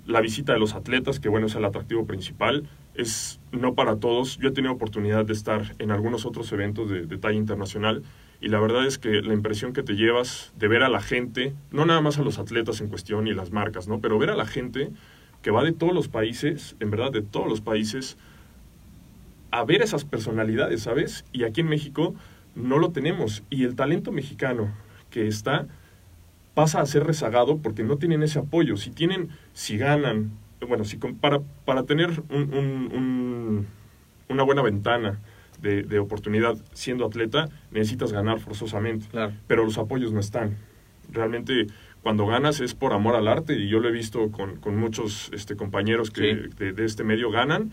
la 0.05 0.19
visita 0.19 0.51
de 0.51 0.59
los 0.59 0.73
atletas, 0.73 1.21
que 1.21 1.29
bueno, 1.29 1.47
es 1.47 1.55
el 1.55 1.63
atractivo 1.63 2.05
principal, 2.05 2.67
es 2.95 3.39
no 3.51 3.73
para 3.73 3.97
todos. 3.97 4.37
Yo 4.37 4.49
he 4.49 4.51
tenido 4.51 4.73
oportunidad 4.73 5.25
de 5.25 5.33
estar 5.33 5.75
en 5.79 5.91
algunos 5.91 6.25
otros 6.25 6.51
eventos 6.51 6.89
de, 6.89 7.05
de 7.05 7.17
talla 7.17 7.37
internacional 7.37 8.03
y 8.41 8.49
la 8.49 8.59
verdad 8.59 8.87
es 8.87 8.97
que 8.97 9.21
la 9.21 9.33
impresión 9.33 9.71
que 9.71 9.83
te 9.83 9.93
llevas 9.93 10.51
de 10.57 10.67
ver 10.67 10.81
a 10.81 10.89
la 10.89 10.99
gente, 10.99 11.53
no 11.71 11.85
nada 11.85 12.01
más 12.01 12.17
a 12.17 12.23
los 12.23 12.39
atletas 12.39 12.81
en 12.81 12.87
cuestión 12.87 13.27
y 13.27 13.33
las 13.33 13.51
marcas, 13.51 13.87
¿no? 13.87 13.99
Pero 14.01 14.17
ver 14.17 14.31
a 14.31 14.35
la 14.35 14.47
gente 14.47 14.89
que 15.43 15.51
va 15.51 15.63
de 15.63 15.73
todos 15.73 15.93
los 15.93 16.07
países, 16.07 16.75
en 16.79 16.89
verdad 16.89 17.11
de 17.11 17.21
todos 17.21 17.47
los 17.47 17.61
países, 17.61 18.17
a 19.51 19.63
ver 19.63 19.83
esas 19.83 20.05
personalidades, 20.05 20.81
¿sabes? 20.81 21.23
Y 21.31 21.43
aquí 21.43 21.61
en 21.61 21.67
México 21.67 22.15
no 22.55 22.79
lo 22.79 22.91
tenemos. 22.91 23.43
Y 23.51 23.63
el 23.63 23.75
talento 23.75 24.11
mexicano 24.11 24.73
que 25.11 25.27
está 25.27 25.67
pasa 26.55 26.81
a 26.81 26.85
ser 26.87 27.05
rezagado 27.05 27.57
porque 27.57 27.83
no 27.83 27.97
tienen 27.97 28.23
ese 28.23 28.39
apoyo. 28.39 28.75
Si 28.75 28.89
tienen, 28.89 29.29
si 29.53 29.77
ganan, 29.77 30.31
bueno, 30.67 30.83
si 30.85 30.97
para, 30.97 31.39
para 31.65 31.83
tener 31.83 32.09
un- 32.29 32.53
un- 32.53 32.91
un- 32.93 33.67
una 34.29 34.43
buena 34.43 34.61
ventana 34.61 35.19
de, 35.61 35.83
de 35.83 35.99
oportunidad 35.99 36.55
siendo 36.73 37.05
atleta, 37.05 37.49
necesitas 37.71 38.11
ganar 38.13 38.39
forzosamente. 38.39 39.07
Claro. 39.11 39.33
Pero 39.47 39.63
los 39.65 39.77
apoyos 39.77 40.11
no 40.13 40.19
están. 40.19 40.57
Realmente 41.11 41.67
cuando 42.01 42.25
ganas 42.25 42.61
es 42.61 42.73
por 42.73 42.93
amor 42.93 43.15
al 43.15 43.27
arte 43.27 43.53
y 43.59 43.67
yo 43.67 43.79
lo 43.79 43.89
he 43.89 43.91
visto 43.91 44.31
con, 44.31 44.55
con 44.57 44.77
muchos 44.77 45.29
este, 45.33 45.55
compañeros 45.55 46.09
que 46.09 46.21
Sí. 46.35 46.49
de, 46.57 46.73
de 46.73 46.85
este 46.85 47.03
medio 47.03 47.29
ganan 47.29 47.71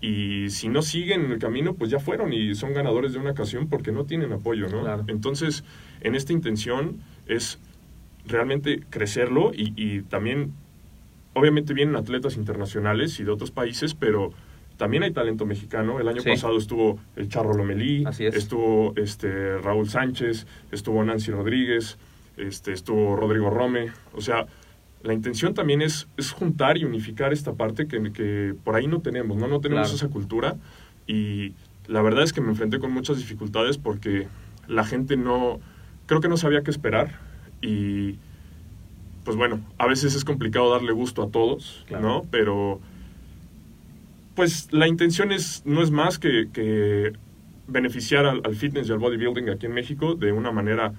y 0.00 0.48
si 0.50 0.68
no 0.68 0.82
siguen 0.82 1.26
en 1.26 1.32
el 1.32 1.38
camino 1.38 1.74
pues 1.74 1.90
ya 1.90 2.00
fueron 2.00 2.32
y 2.32 2.54
son 2.54 2.72
ganadores 2.72 3.12
de 3.12 3.18
una 3.18 3.30
ocasión 3.32 3.68
porque 3.68 3.92
no 3.92 4.04
tienen 4.06 4.32
apoyo, 4.32 4.68
¿no? 4.68 4.80
Claro. 4.80 5.04
Entonces 5.08 5.62
en 6.00 6.14
esta 6.14 6.32
intención 6.32 7.00
es 7.26 7.60
realmente 8.26 8.80
crecerlo 8.90 9.52
y, 9.54 9.72
y 9.76 10.02
también 10.02 10.52
obviamente 11.34 11.74
vienen 11.74 11.96
atletas 11.96 12.36
internacionales 12.36 13.18
y 13.20 13.24
de 13.24 13.30
otros 13.30 13.50
países, 13.50 13.94
pero 13.94 14.32
también 14.76 15.02
hay 15.02 15.12
talento 15.12 15.46
mexicano. 15.46 16.00
El 16.00 16.08
año 16.08 16.22
Sí. 16.22 16.30
pasado 16.30 16.56
estuvo 16.56 16.98
el 17.16 17.28
Charro 17.28 17.52
Lomelí, 17.54 18.04
es. 18.08 18.20
estuvo 18.34 18.92
este 18.96 19.58
Raúl 19.58 19.88
Sánchez, 19.88 20.46
estuvo 20.72 21.04
Nancy 21.04 21.30
Rodríguez, 21.30 21.98
este 22.36 22.72
estuvo 22.72 23.14
Rodrigo 23.16 23.50
Rome. 23.50 23.88
O 24.14 24.20
sea, 24.22 24.46
la 25.02 25.12
intención 25.14 25.54
también 25.54 25.82
es, 25.82 26.08
es 26.16 26.32
juntar 26.32 26.78
y 26.78 26.84
unificar 26.84 27.32
esta 27.32 27.52
parte 27.54 27.86
que, 27.86 28.12
que 28.12 28.54
por 28.64 28.74
ahí 28.74 28.86
no 28.86 29.00
tenemos, 29.00 29.36
¿no? 29.36 29.46
No 29.48 29.60
tenemos 29.60 29.88
Claro. 29.88 29.96
esa 29.96 30.08
cultura 30.08 30.56
y 31.06 31.54
la 31.86 32.02
verdad 32.02 32.22
es 32.22 32.32
que 32.32 32.40
me 32.40 32.48
enfrenté 32.50 32.78
con 32.78 32.92
muchas 32.92 33.18
dificultades 33.18 33.76
porque 33.78 34.28
la 34.68 34.84
gente 34.84 35.16
no, 35.16 35.58
creo 36.06 36.20
que 36.20 36.28
no 36.28 36.36
sabía 36.36 36.62
qué 36.62 36.70
esperar 36.70 37.18
y 37.62 38.16
pues 39.24 39.36
bueno, 39.36 39.60
a 39.78 39.86
veces 39.86 40.14
es 40.14 40.24
complicado 40.24 40.70
darle 40.72 40.92
gusto 40.92 41.22
a 41.22 41.30
todos, 41.30 41.84
Claro. 41.88 42.02
¿no? 42.08 42.26
Pero 42.30 42.80
pues 44.34 44.72
la 44.72 44.86
intención 44.88 45.32
es 45.32 45.62
no 45.64 45.82
es 45.82 45.90
más 45.90 46.18
que, 46.18 46.48
que 46.52 47.12
beneficiar 47.66 48.26
al, 48.26 48.40
al 48.44 48.54
fitness 48.56 48.88
y 48.88 48.92
al 48.92 48.98
bodybuilding 48.98 49.48
aquí 49.50 49.66
en 49.66 49.72
México 49.72 50.14
de 50.14 50.32
una 50.32 50.50
manera 50.52 50.92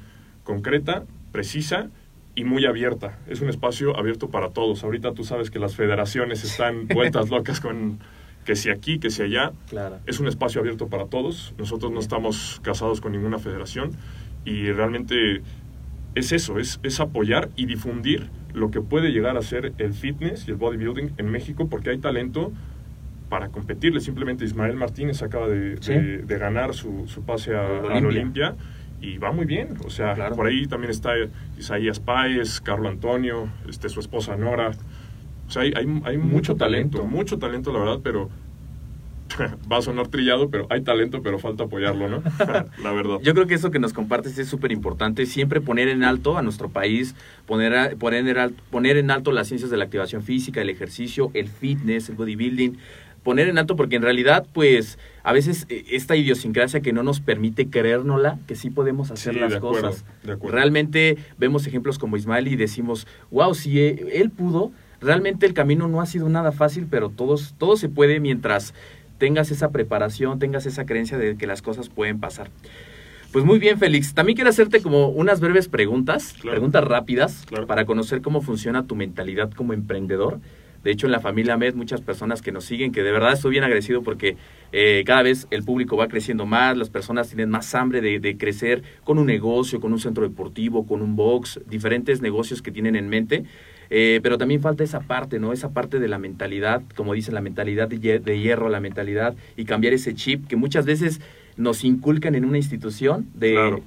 concreta, 0.43 1.03
precisa 1.31 1.89
y 2.35 2.43
muy 2.43 2.65
abierta. 2.65 3.17
Es 3.27 3.41
un 3.41 3.49
espacio 3.49 3.97
abierto 3.97 4.29
para 4.29 4.49
todos. 4.49 4.83
Ahorita 4.83 5.13
tú 5.13 5.23
sabes 5.23 5.49
que 5.51 5.59
las 5.59 5.75
federaciones 5.75 6.43
están 6.43 6.87
vueltas 6.93 7.29
locas 7.29 7.59
con 7.59 7.99
que 8.45 8.55
si 8.55 8.69
aquí, 8.69 8.99
que 8.99 9.09
si 9.09 9.21
allá. 9.21 9.51
Claro. 9.69 9.99
Es 10.05 10.19
un 10.19 10.27
espacio 10.27 10.61
abierto 10.61 10.87
para 10.87 11.05
todos. 11.07 11.53
Nosotros 11.57 11.91
no 11.91 11.99
estamos 11.99 12.59
casados 12.63 13.01
con 13.01 13.11
ninguna 13.11 13.37
federación 13.39 13.91
y 14.45 14.71
realmente 14.71 15.41
es 16.15 16.31
eso, 16.31 16.59
es, 16.59 16.79
es 16.83 16.99
apoyar 16.99 17.49
y 17.55 17.65
difundir 17.65 18.29
lo 18.53 18.69
que 18.71 18.81
puede 18.81 19.11
llegar 19.11 19.37
a 19.37 19.41
ser 19.41 19.73
el 19.77 19.93
fitness 19.93 20.47
y 20.47 20.51
el 20.51 20.57
bodybuilding 20.57 21.13
en 21.17 21.29
México 21.31 21.67
porque 21.69 21.89
hay 21.91 21.97
talento 21.99 22.51
para 23.29 23.47
competirle. 23.49 24.01
Simplemente 24.01 24.43
Ismael 24.43 24.75
Martínez 24.75 25.21
acaba 25.23 25.47
de, 25.47 25.77
Sí. 25.81 25.93
de- 25.93 26.17
de 26.19 26.37
ganar 26.37 26.73
su, 26.73 27.07
su 27.07 27.23
pase 27.23 27.55
a, 27.55 27.61
la 27.63 27.79
Olimpia. 27.79 28.07
Olimpia 28.07 28.55
y 28.99 29.17
va 29.19 29.31
muy 29.31 29.45
bien. 29.45 29.69
O 29.85 29.89
sea, 29.89 30.13
Claro. 30.15 30.35
por 30.35 30.47
ahí 30.47 30.67
también 30.67 30.91
está 30.91 31.13
Isaías 31.57 31.99
Páez, 32.01 32.59
Carlo 32.59 32.89
Antonio, 32.89 33.47
este, 33.69 33.87
su 33.87 33.99
esposa 34.01 34.35
Nora. 34.35 34.71
O 35.47 35.51
sea, 35.51 35.61
hay, 35.63 35.73
hay, 35.75 35.85
hay 36.03 36.17
mucho, 36.17 36.35
Mucho 36.35 36.55
talento, 36.57 36.97
talento. 36.97 37.15
mucho 37.17 37.39
talento, 37.39 37.71
la 37.71 37.79
verdad, 37.79 37.99
pero 38.03 38.29
va 39.71 39.77
a 39.77 39.81
sonar 39.81 40.07
trillado, 40.07 40.49
pero 40.49 40.67
hay 40.69 40.81
talento, 40.81 41.21
pero 41.21 41.39
falta 41.39 41.63
apoyarlo, 41.65 42.07
¿no? 42.09 42.23
la 42.83 42.91
verdad. 42.91 43.17
Yo 43.21 43.33
creo 43.33 43.47
que 43.47 43.55
eso 43.55 43.71
que 43.71 43.79
nos 43.79 43.93
compartes 43.93 44.37
es 44.37 44.47
súper 44.47 44.71
importante, 44.71 45.25
siempre 45.25 45.61
poner 45.61 45.87
en 45.87 46.03
alto 46.03 46.37
a 46.37 46.41
nuestro 46.41 46.69
país, 46.69 47.15
poner, 47.45 47.75
a- 47.75 47.89
poner, 47.91 48.27
en 48.27 48.37
al- 48.37 48.53
poner 48.71 48.97
en 48.97 49.11
alto 49.11 49.31
las 49.31 49.47
ciencias 49.47 49.71
de 49.71 49.77
la 49.77 49.85
activación 49.85 50.23
física, 50.23 50.61
el 50.61 50.69
ejercicio, 50.69 51.31
el 51.33 51.47
fitness, 51.47 52.09
el 52.09 52.15
bodybuilding, 52.15 52.77
poner 53.23 53.47
en 53.49 53.57
alto 53.59 53.75
porque 53.75 53.97
en 53.97 54.01
realidad 54.01 54.47
pues 54.51 54.97
a 55.23 55.31
veces 55.31 55.67
eh, 55.69 55.85
esta 55.91 56.15
idiosincrasia 56.15 56.81
que 56.81 56.91
no 56.91 57.03
nos 57.03 57.19
permite 57.19 57.67
creérnosla, 57.69 58.39
que 58.47 58.55
sí 58.55 58.71
podemos 58.71 59.11
hacer 59.11 59.35
Sí, 59.35 59.39
las 59.39 59.51
de 59.51 59.57
acuerdo, 59.57 59.89
cosas. 59.89 60.05
de 60.23 60.31
acuerdo. 60.33 60.55
Realmente 60.55 61.17
vemos 61.37 61.67
ejemplos 61.67 61.99
como 61.99 62.17
Ismael 62.17 62.47
y 62.47 62.55
decimos, 62.55 63.05
wow, 63.29 63.53
si 63.53 63.79
eh, 63.79 64.07
él 64.13 64.31
pudo, 64.31 64.71
realmente 65.01 65.45
el 65.45 65.53
camino 65.53 65.87
no 65.87 66.01
ha 66.01 66.07
sido 66.07 66.29
nada 66.29 66.51
fácil, 66.51 66.87
pero 66.89 67.09
todos, 67.09 67.53
todo 67.59 67.77
se 67.77 67.89
puede 67.89 68.19
mientras 68.19 68.73
tengas 69.21 69.51
esa 69.51 69.69
preparación, 69.69 70.39
tengas 70.39 70.65
esa 70.65 70.87
creencia 70.87 71.15
de 71.15 71.37
que 71.37 71.45
las 71.45 71.61
cosas 71.61 71.89
pueden 71.89 72.19
pasar. 72.19 72.49
Pues 73.31 73.45
muy 73.45 73.59
bien, 73.59 73.77
Félix. 73.77 74.15
También 74.15 74.35
quiero 74.35 74.49
hacerte 74.49 74.81
como 74.81 75.09
unas 75.09 75.39
breves 75.39 75.67
preguntas, 75.67 76.33
Claro. 76.41 76.55
preguntas 76.55 76.83
rápidas, 76.83 77.45
Claro. 77.47 77.67
para 77.67 77.85
conocer 77.85 78.23
cómo 78.23 78.41
funciona 78.41 78.87
tu 78.87 78.95
mentalidad 78.95 79.51
como 79.51 79.73
emprendedor. 79.73 80.39
De 80.83 80.89
hecho, 80.89 81.05
en 81.05 81.11
la 81.11 81.19
familia 81.19 81.55
MED, 81.55 81.75
muchas 81.75 82.01
personas 82.01 82.41
que 82.41 82.51
nos 82.51 82.65
siguen, 82.65 82.91
que 82.91 83.03
de 83.03 83.11
verdad 83.11 83.33
estoy 83.33 83.51
bien 83.51 83.63
agradecido 83.63 84.01
porque 84.01 84.37
eh, 84.71 85.03
cada 85.05 85.21
vez 85.21 85.45
el 85.51 85.63
público 85.63 85.95
va 85.97 86.07
creciendo 86.07 86.47
más, 86.47 86.75
las 86.75 86.89
personas 86.89 87.27
tienen 87.27 87.51
más 87.51 87.75
hambre 87.75 88.01
de, 88.01 88.19
de 88.19 88.35
crecer 88.37 88.81
con 89.03 89.19
un 89.19 89.27
negocio, 89.27 89.79
con 89.79 89.93
un 89.93 89.99
centro 89.99 90.27
deportivo, 90.27 90.87
con 90.87 91.03
un 91.03 91.15
box, 91.15 91.59
diferentes 91.69 92.23
negocios 92.23 92.63
que 92.63 92.71
tienen 92.71 92.95
en 92.95 93.07
mente. 93.07 93.43
Eh, 93.93 94.21
pero 94.23 94.37
también 94.37 94.61
falta 94.61 94.85
esa 94.85 95.01
parte, 95.01 95.37
¿no? 95.37 95.51
Esa 95.51 95.71
parte 95.71 95.99
de 95.99 96.07
la 96.07 96.17
mentalidad, 96.17 96.81
como 96.95 97.13
dicen, 97.13 97.33
la 97.33 97.41
mentalidad 97.41 97.89
de 97.89 97.99
hier- 97.99 98.21
de 98.23 98.39
hierro, 98.39 98.69
la 98.69 98.79
mentalidad 98.79 99.35
y 99.57 99.65
cambiar 99.65 99.93
ese 99.93 100.15
chip 100.15 100.47
que 100.47 100.55
muchas 100.55 100.85
veces 100.85 101.19
nos 101.57 101.83
inculcan 101.83 102.33
en 102.35 102.45
una 102.45 102.57
institución 102.57 103.27
de 103.33 103.51
Claro. 103.51 103.81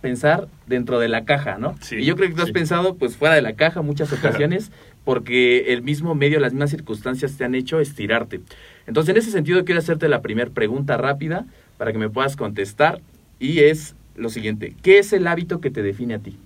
pensar 0.00 0.46
dentro 0.68 1.00
de 1.00 1.08
la 1.08 1.24
caja, 1.24 1.58
¿no? 1.58 1.74
Sí, 1.80 1.96
y 1.96 2.04
yo 2.04 2.14
creo 2.14 2.28
que 2.28 2.36
tú 2.36 2.42
has 2.42 2.46
sí. 2.46 2.52
pensado 2.52 2.94
pues 2.94 3.16
fuera 3.16 3.34
de 3.34 3.42
la 3.42 3.54
caja 3.54 3.82
muchas 3.82 4.12
ocasiones 4.12 4.70
porque 5.04 5.72
el 5.72 5.82
mismo 5.82 6.14
medio, 6.14 6.38
las 6.38 6.52
mismas 6.52 6.70
circunstancias 6.70 7.36
te 7.36 7.44
han 7.44 7.56
hecho 7.56 7.80
estirarte. 7.80 8.40
Entonces, 8.86 9.10
en 9.10 9.16
ese 9.16 9.32
sentido 9.32 9.64
quiero 9.64 9.80
hacerte 9.80 10.08
la 10.08 10.22
primera 10.22 10.50
pregunta 10.50 10.96
rápida 10.96 11.44
para 11.76 11.90
que 11.92 11.98
me 11.98 12.08
puedas 12.08 12.36
contestar 12.36 13.00
y 13.40 13.58
es 13.60 13.96
lo 14.14 14.28
siguiente, 14.28 14.76
¿qué 14.82 14.98
es 15.00 15.12
el 15.12 15.26
hábito 15.26 15.60
que 15.60 15.70
te 15.70 15.82
define 15.82 16.14
a 16.14 16.18
ti? 16.20 16.36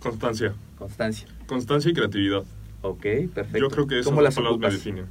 Constancia. 0.00 0.54
Constancia. 0.76 1.28
Constancia 1.52 1.90
y 1.90 1.94
creatividad. 1.94 2.44
Ok, 2.80 3.02
perfecto. 3.34 3.58
Yo 3.58 3.68
creo 3.68 3.86
que 3.86 3.96
esas 3.98 4.06
¿Cómo 4.06 4.22
las 4.22 4.34
palabras 4.34 4.58
me 4.58 4.70
definen. 4.70 5.04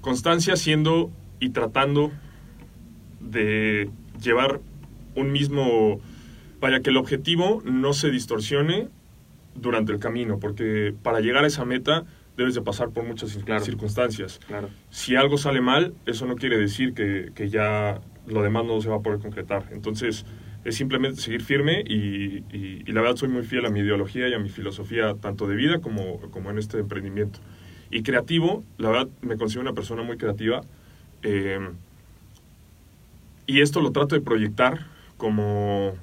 Constancia 0.00 0.56
siendo 0.56 1.12
y 1.38 1.50
tratando 1.50 2.10
de 3.20 3.88
llevar 4.20 4.60
un 5.14 5.30
mismo... 5.30 6.00
Vaya, 6.60 6.80
que 6.80 6.90
el 6.90 6.96
objetivo 6.96 7.62
no 7.64 7.92
se 7.92 8.10
distorsione 8.10 8.88
durante 9.54 9.92
el 9.92 10.00
camino, 10.00 10.40
porque 10.40 10.92
para 11.04 11.20
llegar 11.20 11.44
a 11.44 11.46
esa 11.46 11.64
meta 11.64 12.04
debes 12.36 12.54
de 12.56 12.62
pasar 12.62 12.90
por 12.90 13.04
muchas 13.04 13.36
Claro. 13.44 13.64
circunstancias. 13.64 14.40
Claro. 14.48 14.70
Si 14.90 15.14
algo 15.14 15.38
sale 15.38 15.60
mal, 15.60 15.94
eso 16.04 16.26
no 16.26 16.34
quiere 16.34 16.58
decir 16.58 16.94
que, 16.94 17.30
que 17.32 17.48
ya 17.48 18.00
lo 18.26 18.42
demás 18.42 18.64
no 18.64 18.80
se 18.80 18.88
va 18.88 18.96
a 18.96 19.00
poder 19.02 19.20
concretar. 19.20 19.68
Entonces, 19.70 20.26
es 20.64 20.76
simplemente 20.76 21.20
seguir 21.20 21.42
firme 21.42 21.82
y, 21.86 22.38
y- 22.52 22.82
y 22.86 22.92
la 22.92 23.02
verdad 23.02 23.16
soy 23.16 23.28
muy 23.28 23.42
fiel 23.44 23.66
a 23.66 23.70
mi 23.70 23.80
ideología 23.80 24.28
y 24.28 24.34
a 24.34 24.38
mi 24.38 24.48
filosofía, 24.48 25.14
tanto 25.14 25.46
de 25.46 25.56
vida 25.56 25.80
como, 25.80 26.20
como 26.30 26.50
en 26.50 26.58
este 26.58 26.78
emprendimiento. 26.78 27.40
Y 27.90 28.02
creativo, 28.02 28.64
la 28.78 28.90
verdad 28.90 29.08
me 29.22 29.36
considero 29.36 29.62
una 29.62 29.74
persona 29.74 30.02
muy 30.02 30.16
creativa. 30.16 30.62
Eh, 31.22 31.60
y 33.46 33.60
esto 33.60 33.80
lo 33.80 33.92
trato 33.92 34.14
de 34.14 34.20
proyectar 34.22 34.86
como, 35.16 35.94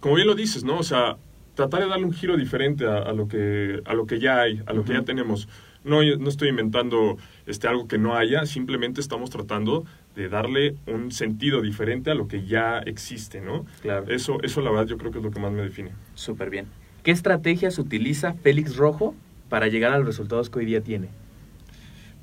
como 0.00 0.14
bien 0.16 0.26
lo 0.28 0.34
dices, 0.34 0.64
¿no? 0.64 0.78
O 0.78 0.82
sea, 0.82 1.16
tratar 1.54 1.80
de 1.82 1.88
darle 1.88 2.04
un 2.06 2.12
giro 2.12 2.36
diferente 2.36 2.86
a, 2.86 2.98
a 2.98 3.12
lo, 3.12 3.26
que, 3.28 3.80
a 3.84 3.94
lo 3.94 4.06
que 4.06 4.18
ya 4.20 4.40
hay, 4.42 4.60
a 4.66 4.72
lo 4.72 4.84
que 4.84 4.92
ya 4.92 5.02
tenemos. 5.02 5.48
No, 5.84 6.02
yo 6.02 6.16
no 6.16 6.28
estoy 6.28 6.48
inventando 6.48 7.18
este, 7.46 7.68
algo 7.68 7.86
que 7.86 7.98
no 7.98 8.16
haya, 8.16 8.46
simplemente 8.46 9.00
estamos 9.00 9.30
tratando 9.30 9.84
de 10.16 10.28
darle 10.28 10.76
un 10.86 11.12
sentido 11.12 11.60
diferente 11.60 12.10
a 12.10 12.14
lo 12.14 12.26
que 12.26 12.46
ya 12.46 12.78
existe, 12.78 13.40
¿no? 13.40 13.66
Claro. 13.82 14.06
Eso, 14.08 14.42
eso 14.42 14.62
la 14.62 14.70
verdad 14.70 14.86
yo 14.86 14.96
creo 14.96 15.12
que 15.12 15.18
es 15.18 15.24
lo 15.24 15.30
que 15.30 15.40
más 15.40 15.52
me 15.52 15.62
define. 15.62 15.92
Súper 16.14 16.48
bien. 16.48 16.66
¿Qué 17.02 17.10
estrategias 17.10 17.78
utiliza 17.78 18.32
Félix 18.32 18.76
Rojo 18.76 19.14
para 19.50 19.68
llegar 19.68 19.92
a 19.92 19.98
los 19.98 20.06
resultados 20.06 20.48
que 20.48 20.60
hoy 20.60 20.64
día 20.64 20.80
tiene? 20.80 21.08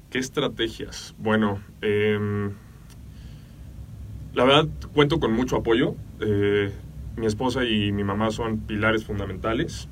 ¿Qué 0.09 0.17
estrategias? 0.17 1.13
Bueno, 1.19 1.61
em, 1.81 2.51
la 4.33 4.43
verdad 4.43 4.67
cuento 4.93 5.19
con 5.19 5.33
mucho 5.33 5.55
apoyo. 5.55 5.95
Eh, 6.19 6.71
mi 7.15 7.27
esposa 7.27 7.63
y 7.63 7.91
mi 7.91 8.03
mamá 8.03 8.31
son 8.31 8.59
pilares 8.59 9.05
fundamentales. 9.05 9.87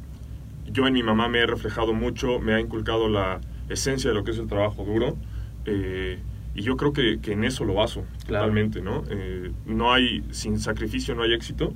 Yo 0.72 0.88
en 0.88 0.94
mi 0.94 1.04
mamá 1.04 1.30
me 1.30 1.40
he 1.40 1.46
reflejado 1.46 1.94
mucho, 1.94 2.40
me 2.40 2.54
ha 2.54 2.60
inculcado 2.60 3.10
la 3.10 3.40
esencia 3.70 4.10
de 4.10 4.16
lo 4.16 4.24
que 4.24 4.32
es 4.32 4.38
el 4.40 4.48
trabajo 4.48 4.84
duro. 4.84 5.18
eh, 5.66 6.20
y 6.56 6.64
yo 6.64 6.76
creo 6.78 6.92
que, 6.94 7.20
que 7.22 7.34
en 7.34 7.44
eso 7.44 7.64
lo 7.64 7.76
baso 7.76 8.04
Claro. 8.26 8.46
totalmente, 8.48 8.82
¿no? 8.82 9.04
Eh, 9.10 9.52
no 9.66 9.94
hay, 9.94 10.24
sin 10.32 10.60
sacrificio 10.60 11.16
no 11.16 11.24
hay 11.24 11.34
éxito. 11.34 11.74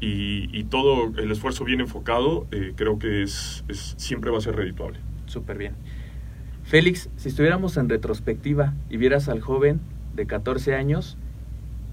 Y, 0.00 0.48
y 0.56 0.64
todo 0.64 1.12
el 1.18 1.30
esfuerzo 1.30 1.64
bien 1.64 1.80
enfocado 1.80 2.46
eh, 2.50 2.72
creo 2.76 2.98
que 2.98 3.22
es, 3.22 3.64
es- 3.68 3.94
siempre 3.98 4.30
va 4.30 4.38
a 4.38 4.40
ser 4.40 4.56
redituable. 4.56 4.98
Súper 5.26 5.58
bien. 5.58 5.74
Félix, 6.64 7.08
si 7.16 7.28
estuviéramos 7.28 7.76
en 7.76 7.88
retrospectiva 7.88 8.74
y 8.88 8.96
vieras 8.96 9.28
al 9.28 9.40
joven 9.40 9.80
de 10.14 10.26
14 10.26 10.74
años, 10.74 11.16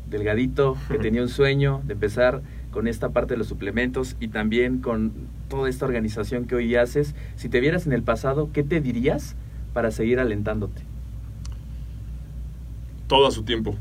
delgadito, 0.09 0.77
que 0.89 0.97
tenía 0.99 1.21
un 1.21 1.29
sueño 1.29 1.81
de 1.85 1.93
empezar 1.93 2.41
con 2.71 2.87
esta 2.87 3.09
parte 3.09 3.33
de 3.33 3.37
los 3.37 3.47
suplementos 3.47 4.15
y 4.19 4.29
también 4.29 4.79
con 4.79 5.11
toda 5.47 5.69
esta 5.69 5.85
organización 5.85 6.45
que 6.45 6.55
hoy 6.55 6.75
haces, 6.75 7.15
si 7.35 7.49
te 7.49 7.59
vieras 7.59 7.87
en 7.87 7.93
el 7.93 8.03
pasado, 8.03 8.51
¿qué 8.53 8.63
te 8.63 8.81
dirías 8.81 9.35
para 9.73 9.91
seguir 9.91 10.19
alentándote? 10.19 10.83
todo 13.09 13.27
a 13.27 13.31
su 13.31 13.43
tiempo. 13.43 13.75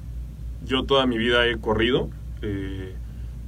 Yo 0.64 0.84
toda 0.84 1.06
mi 1.06 1.18
vida 1.18 1.46
he 1.46 1.58
corrido. 1.58 2.10
eh, 2.42 2.94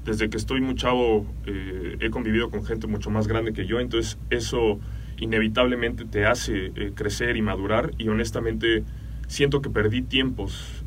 desde 0.05 0.31
que 0.31 0.37
estoy 0.37 0.61
muy 0.61 0.75
chavo 0.77 1.27
eh, 1.47 1.97
he 2.01 2.11
convivido 2.11 2.51
con 2.51 2.65
gente 2.65 2.87
mucho 2.87 3.11
más 3.11 3.29
grande 3.29 3.53
que 3.53 3.67
yo, 3.67 3.81
entonces 3.81 4.19
eso 4.31 4.81
inevitablemente 5.19 6.07
te 6.07 6.25
hace 6.25 6.73
eh, 6.75 6.93
crecer 6.95 7.37
y 7.37 7.43
madurar 7.43 7.93
y 7.99 8.09
honestamente 8.09 8.83
siento 9.29 9.61
que 9.61 9.69
perdí 9.71 10.03
tiempos, 10.03 10.85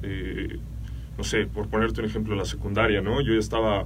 no 1.17 1.23
sé, 1.23 1.45
por 1.45 1.69
ponerte 1.69 2.01
un 2.01 2.07
ejemplo, 2.07 2.35
la 2.35 2.43
secundaria, 2.43 3.01
¿no? 3.01 3.21
Yo 3.21 3.33
ya 3.33 3.39
estaba 3.39 3.85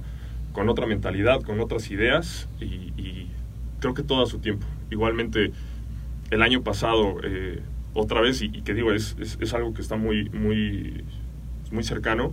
con 0.52 0.68
otra 0.68 0.86
mentalidad, 0.86 1.42
con 1.42 1.60
otras 1.60 1.90
ideas 1.90 2.48
y, 2.60 2.64
y 2.96 3.30
creo 3.80 3.94
que 3.94 4.02
todo 4.02 4.22
a 4.22 4.26
su 4.26 4.38
tiempo. 4.38 4.66
Igualmente 4.90 5.52
el 6.30 6.42
año 6.42 6.62
pasado 6.62 7.16
eh, 7.22 7.60
otra 7.94 8.20
vez, 8.20 8.42
y, 8.42 8.46
y 8.46 8.62
que 8.62 8.74
digo, 8.74 8.92
es, 8.92 9.16
es, 9.20 9.38
es 9.40 9.54
algo 9.54 9.72
que 9.74 9.80
está 9.82 9.96
muy, 9.96 10.28
muy, 10.30 11.04
muy 11.70 11.82
cercano, 11.84 12.32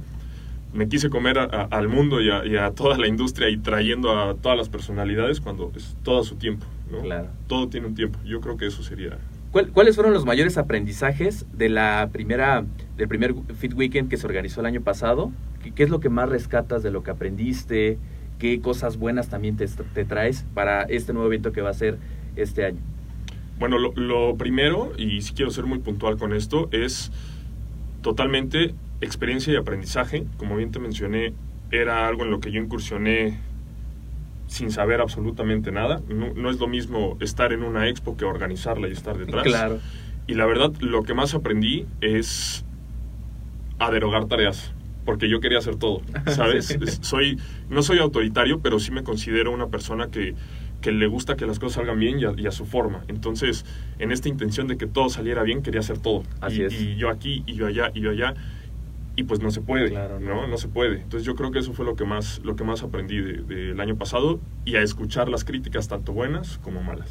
me 0.74 0.88
quise 0.90 1.10
comer 1.10 1.40
a- 1.40 1.44
a- 1.46 1.64
al 1.72 1.88
mundo 1.88 2.20
y 2.22 2.30
a, 2.30 2.46
y 2.46 2.58
a 2.58 2.72
toda 2.72 2.98
la 2.98 3.08
industria 3.08 3.50
y 3.50 3.58
trayendo 3.58 4.12
a 4.20 4.36
todas 4.36 4.58
las 4.58 4.68
personalidades 4.70 5.40
cuando 5.40 5.72
es 5.76 5.96
todo 6.04 6.20
a 6.20 6.24
su 6.24 6.36
tiempo, 6.36 6.66
¿no? 6.92 7.00
Claro. 7.02 7.30
Todo 7.48 7.70
tiene 7.70 7.88
un 7.88 7.96
tiempo. 7.96 8.20
Yo 8.26 8.42
creo 8.42 8.58
que 8.58 8.66
eso 8.68 8.84
sería... 8.84 9.18
¿Cuál- 9.52 9.72
¿Cuáles 9.72 9.96
fueron 9.96 10.14
los 10.14 10.25
mayores 10.25 10.58
aprendizajes 10.58 11.46
de 11.54 11.70
la 11.70 12.10
primera, 12.12 12.66
del 12.98 13.08
primer 13.08 13.34
Fit 13.58 13.74
Weekend 13.74 14.10
que 14.10 14.18
se 14.18 14.25
organizó 14.25 14.62
el 14.62 14.68
año 14.68 14.81
pasado? 14.81 15.31
¿Qué, 15.64 15.72
qué 15.72 15.84
es 15.84 15.90
lo 15.90 16.00
que 16.00 16.10
más 16.10 16.29
rescatas 16.29 16.84
de 16.84 16.92
lo 16.92 17.03
que 17.03 17.12
aprendiste? 17.12 17.98
¿Qué 18.40 18.60
cosas 18.62 18.98
buenas 18.98 19.29
también 19.29 19.58
te, 19.58 19.68
te 19.68 20.05
traes 20.05 20.46
para 20.53 20.84
este 20.84 21.14
nuevo 21.14 21.27
evento 21.27 21.51
que 21.51 21.62
va 21.62 21.70
a 21.70 21.74
ser 21.74 21.98
este 22.36 22.66
año? 22.66 22.79
Bueno, 23.60 23.79
lo, 23.79 23.94
lo 23.96 24.36
primero, 24.36 24.92
y 24.98 25.22
si 25.22 25.34
quiero 25.34 25.51
ser 25.51 25.66
muy 25.66 25.79
puntual 25.79 26.18
con 26.18 26.34
esto, 26.34 26.68
es 26.72 27.12
totalmente 28.01 28.75
experiencia 29.00 29.53
y 29.53 29.55
aprendizaje. 29.55 30.25
Como 30.38 30.58
bien 30.58 30.72
te 30.72 30.79
mencioné, 30.79 31.34
era 31.72 32.08
algo 32.08 32.24
en 32.24 32.31
lo 32.31 32.40
que 32.40 32.51
yo 32.51 32.62
incursioné 32.62 33.40
sin 34.48 34.72
saber 34.72 35.01
absolutamente 35.01 35.72
nada. 35.72 36.01
No, 36.10 36.34
no 36.34 36.50
es 36.50 36.60
lo 36.60 36.68
mismo 36.68 37.18
estar 37.22 37.53
en 37.53 37.64
una 37.64 37.88
expo 37.88 38.18
que 38.18 38.25
organizarla 38.25 38.88
y 38.90 38.92
estar 38.92 39.18
detrás. 39.18 39.44
Claro. 39.44 39.79
Y 40.27 40.34
la 40.34 40.46
verdad, 40.46 40.74
lo 40.79 41.03
que 41.03 41.14
más 41.14 41.34
aprendí 41.34 41.86
es 42.01 42.65
a 43.79 43.92
derogar 43.92 44.25
tareas, 44.25 44.74
porque 45.05 45.29
yo 45.29 45.40
quería 45.40 45.57
hacer 45.59 45.75
todo, 45.75 46.01
¿sabes? 46.27 46.68
Sí. 46.85 46.98
Soy, 47.01 47.40
no 47.70 47.81
soy 47.83 48.00
autoritario, 48.00 48.59
pero 48.61 48.79
sí 48.79 48.92
me 48.92 49.03
considero 49.03 49.51
una 49.51 49.68
persona 49.68 50.09
que, 50.09 50.33
que 50.81 50.92
le 50.92 51.07
gusta 51.07 51.35
que 51.35 51.46
las 51.46 51.59
cosas 51.59 51.75
salgan 51.75 52.00
bien 52.00 52.20
y 52.20 52.25
a, 52.25 52.33
y 52.38 52.48
a 52.48 52.51
su 52.51 52.66
forma. 52.66 53.03
Entonces, 53.07 53.66
en 54.00 54.11
esta 54.11 54.29
intención 54.29 54.68
de 54.68 54.77
que 54.77 54.88
todo 54.88 55.09
saliera 55.09 55.44
bien, 55.44 55.61
quería 55.61 55.81
hacer 55.81 56.00
todo. 56.00 56.24
Así 56.42 56.61
y, 56.61 56.66
es. 56.66 56.81
y 56.81 56.96
yo 56.96 57.09
aquí, 57.09 57.44
y 57.46 57.53
yo 57.55 57.68
allá, 57.68 57.92
y 57.94 58.01
yo 58.01 58.11
allá. 58.11 58.33
Y 59.18 59.24
pues 59.24 59.40
no 59.40 59.50
se 59.50 59.61
puede, 59.61 59.90
Claro, 59.92 60.20
¿no? 60.20 60.42
no. 60.42 60.48
No 60.48 60.57
se 60.57 60.68
puede. 60.68 60.96
Entonces 61.01 61.24
yo 61.25 61.35
creo 61.35 61.51
que 61.51 61.59
eso 61.59 61.72
fue 61.74 61.85
lo 61.85 61.96
que 61.96 62.03
más, 62.03 62.42
lo 62.44 62.55
que 62.57 62.64
más 62.66 62.83
aprendí 62.83 63.22
de- 63.22 63.44
del 63.44 63.79
año 63.79 63.96
pasado 63.96 64.42
y 64.66 64.75
a 64.75 64.81
escuchar 64.81 65.29
las 65.29 65.46
críticas 65.46 65.88
tanto 65.88 66.11
buenas 66.11 66.57
como 66.57 66.83
malas. 66.83 67.09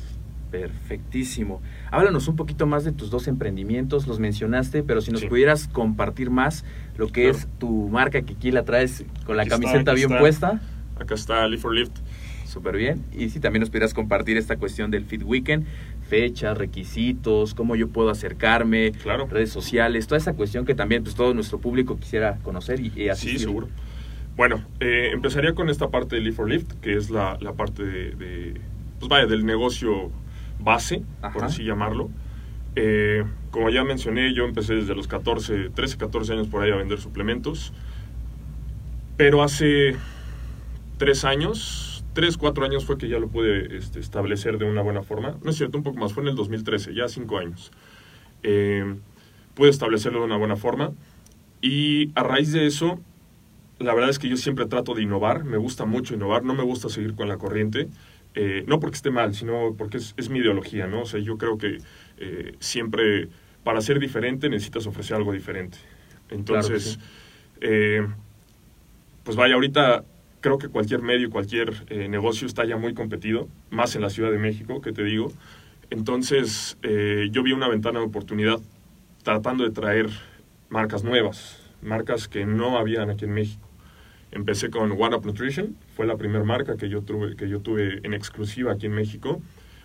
Perfectísimo. 0.61 1.61
Háblanos 1.91 2.29
un 2.29 2.37
poquito 2.37 2.67
más 2.67 2.85
de 2.85 2.93
tus 2.93 3.11
dos 3.11 3.27
emprendimientos, 3.27 4.07
los 4.07 4.21
mencionaste, 4.21 4.83
pero 4.83 5.01
si 5.01 5.11
nos 5.11 5.23
Sí. 5.23 5.27
pudieras 5.27 5.67
compartir 5.67 6.31
más 6.31 6.65
lo 6.97 7.09
que 7.09 7.23
Claro. 7.25 7.37
es 7.39 7.49
tu 7.59 7.89
marca, 7.89 8.23
que 8.23 8.35
aquí 8.35 8.51
la 8.53 8.65
traes 8.65 9.05
con 9.27 9.37
la 9.37 9.43
Aquí 9.43 9.51
camiseta 9.51 9.93
bien 9.95 10.11
está. 10.11 10.19
puesta. 10.21 10.61
Acá 10.99 11.15
está 11.17 11.47
Live 11.49 11.61
for 11.61 11.75
Lift. 11.75 11.97
Súper 12.47 12.77
bien. 12.77 13.03
Y 13.13 13.31
si 13.31 13.41
también 13.41 13.61
nos 13.61 13.71
pudieras 13.71 13.95
compartir 13.95 14.37
esta 14.37 14.57
cuestión 14.57 14.93
del 14.93 15.05
Fit 15.07 15.23
Weekend, 15.25 15.67
fechas, 16.09 16.57
requisitos, 16.57 17.53
cómo 17.55 17.75
yo 17.75 17.89
puedo 17.89 18.11
acercarme, 18.11 18.93
Claro. 18.93 19.27
redes 19.27 19.51
sociales, 19.51 20.07
toda 20.07 20.19
esa 20.19 20.35
cuestión 20.35 20.65
que 20.65 20.77
también 20.77 21.03
pues 21.03 21.17
todo 21.17 21.35
nuestro 21.35 21.59
público 21.59 21.97
quisiera 21.99 22.39
conocer 22.45 22.79
y, 22.79 22.93
y 22.95 23.09
asistir. 23.09 23.39
Sí, 23.41 23.45
seguro. 23.47 23.69
Bueno, 24.37 24.63
eh, 24.79 25.11
empezaría 25.13 25.53
con 25.55 25.69
esta 25.69 25.91
parte 25.91 26.15
de 26.15 26.23
Live 26.23 26.37
for 26.37 26.49
Lift, 26.49 26.75
que 26.81 26.97
es 26.97 27.11
la, 27.11 27.39
la 27.41 27.55
parte 27.55 27.83
de, 27.85 28.11
de, 28.13 28.61
pues 29.01 29.09
vaya, 29.09 29.27
del 29.27 29.45
negocio 29.45 30.13
base, 30.59 31.03
por 31.33 31.45
así 31.45 31.65
llamarlo. 31.65 32.11
Eh, 32.77 33.25
como 33.51 33.71
ya 33.71 33.85
mencioné, 33.85 34.35
yo 34.35 34.45
empecé 34.45 34.75
desde 34.75 34.95
los 34.95 35.07
14, 35.07 35.71
13, 35.71 35.97
14 35.97 36.33
años 36.33 36.49
por 36.49 36.63
ahí 36.63 36.71
a 36.71 36.77
vender 36.77 37.01
suplementos. 37.01 37.73
Pero 39.17 39.43
hace 39.43 39.97
tres 40.99 41.25
años, 41.25 42.05
tres, 42.15 42.37
cuatro 42.37 42.65
años 42.65 42.85
fue 42.85 42.99
que 42.99 43.09
ya 43.09 43.19
lo 43.19 43.29
pude 43.29 43.77
este, 43.77 44.01
establecer 44.01 44.59
de 44.59 44.65
una 44.65 44.83
buena 44.83 45.03
forma. 45.03 45.37
No 45.43 45.51
es 45.51 45.57
cierto, 45.57 45.79
un 45.79 45.85
poco 45.85 45.99
más, 45.99 46.13
fue 46.13 46.23
en 46.23 46.31
el 46.31 46.35
2013, 46.35 46.95
ya 46.95 47.09
cinco 47.09 47.39
años. 47.39 47.71
Eh, 48.43 48.97
pude 49.55 49.71
establecerlo 49.71 50.21
de 50.21 50.27
una 50.27 50.37
buena 50.37 50.57
forma. 50.57 50.93
Y 51.61 52.11
a 52.15 52.23
raíz 52.23 52.53
de 52.53 52.67
eso, 52.67 52.99
la 53.79 53.95
verdad 53.95 54.11
es 54.11 54.19
que 54.19 54.29
yo 54.29 54.37
siempre 54.37 54.67
trato 54.67 54.95
de 54.95 55.03
innovar, 55.03 55.45
me 55.45 55.57
gusta 55.57 55.85
mucho 55.85 56.15
innovar, 56.15 56.43
no 56.45 56.55
me 56.55 56.63
gusta 56.63 56.89
seguir 56.89 57.15
con 57.15 57.29
la 57.29 57.39
corriente, 57.39 57.89
eh, 58.35 58.65
no 58.67 58.81
porque 58.81 58.97
esté 58.97 59.11
mal, 59.11 59.35
sino 59.35 59.75
porque 59.77 59.99
es, 59.99 60.15
es 60.17 60.29
mi 60.29 60.41
ideología, 60.41 60.87
¿no? 60.87 61.03
O 61.03 61.07
sea, 61.07 61.21
yo 61.21 61.39
creo 61.39 61.57
que 61.57 61.79
eh, 62.19 62.55
siempre 62.59 63.29
para 63.63 63.81
ser 63.81 64.01
diferente 64.01 64.49
necesitas 64.49 64.87
ofrecer 64.87 65.17
algo 65.17 65.33
diferente. 65.33 65.79
Entonces, 66.31 66.99
eh, 67.61 68.07
pues 69.23 69.37
vaya, 69.37 69.55
ahorita 69.55 70.05
creo 70.41 70.59
que 70.59 70.69
cualquier 70.69 71.01
medio, 71.01 71.31
cualquier 71.31 71.91
negocio 72.11 72.47
está 72.47 72.65
ya 72.67 72.77
muy 72.77 72.93
competido, 72.93 73.49
más 73.71 73.95
en 73.97 74.03
la 74.03 74.11
Ciudad 74.11 74.31
de 74.31 74.39
México, 74.39 74.83
que 74.83 74.93
te 74.93 75.03
digo. 75.03 75.33
Entonces, 75.89 76.77
yo 77.31 77.43
vi 77.43 77.53
una 77.53 77.69
ventana 77.69 78.01
de 78.01 78.05
oportunidad 78.05 78.61
tratando 79.23 79.65
de 79.65 79.71
traer 79.71 80.11
marcas 80.69 81.03
nuevas, 81.03 81.63
marcas 81.81 82.29
que 82.29 82.45
no 82.45 82.77
habían 82.77 83.09
aquí 83.09 83.25
en 83.25 83.33
México. 83.33 83.64
Empecé 84.35 84.69
con 84.69 84.91
One 84.93 85.17
Up 85.17 85.25
Nutrition, 85.25 85.77
fue 85.95 86.07
la 86.07 86.17
primera 86.17 86.45
marca 86.45 86.77
que 86.77 86.89
yo, 86.89 87.03
tuve, 87.03 87.37
que 87.37 87.49
yo 87.49 87.61
tuve 87.61 88.01
en 88.03 88.15
exclusiva 88.15 88.73
aquí 88.73 88.87
en 88.87 88.93
México. 88.93 89.41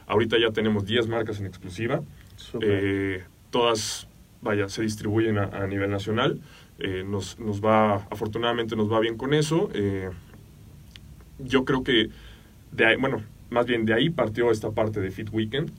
Ahorita 0.07 0.37
ya 0.39 0.51
tenemos 0.51 0.85
10 0.85 1.07
marcas 1.07 1.39
en 1.39 1.45
exclusiva. 1.45 2.01
Eh, 2.61 3.23
todas, 3.51 4.07
vaya, 4.41 4.67
se 4.67 4.81
distribuyen 4.81 5.37
a, 5.37 5.43
a 5.43 5.67
nivel 5.67 5.91
nacional. 5.91 6.41
Eh, 6.79 7.03
nos, 7.05 7.39
nos 7.39 7.63
va, 7.63 8.07
afortunadamente 8.09 8.75
nos 8.75 8.91
va 8.91 8.99
bien 8.99 9.17
con 9.17 9.35
eso. 9.35 9.69
Eh, 9.73 10.09
yo 11.37 11.63
creo 11.63 11.83
que, 11.83 12.09
de 12.71 12.85
ahí, 12.85 12.95
bueno, 12.97 13.21
más 13.51 13.67
bien 13.67 13.85
de 13.85 13.93
ahí 13.93 14.09
partió 14.09 14.49
esta 14.49 14.71
parte 14.71 14.99
de 14.99 15.11
Fit 15.11 15.29
Weekend. 15.31 15.71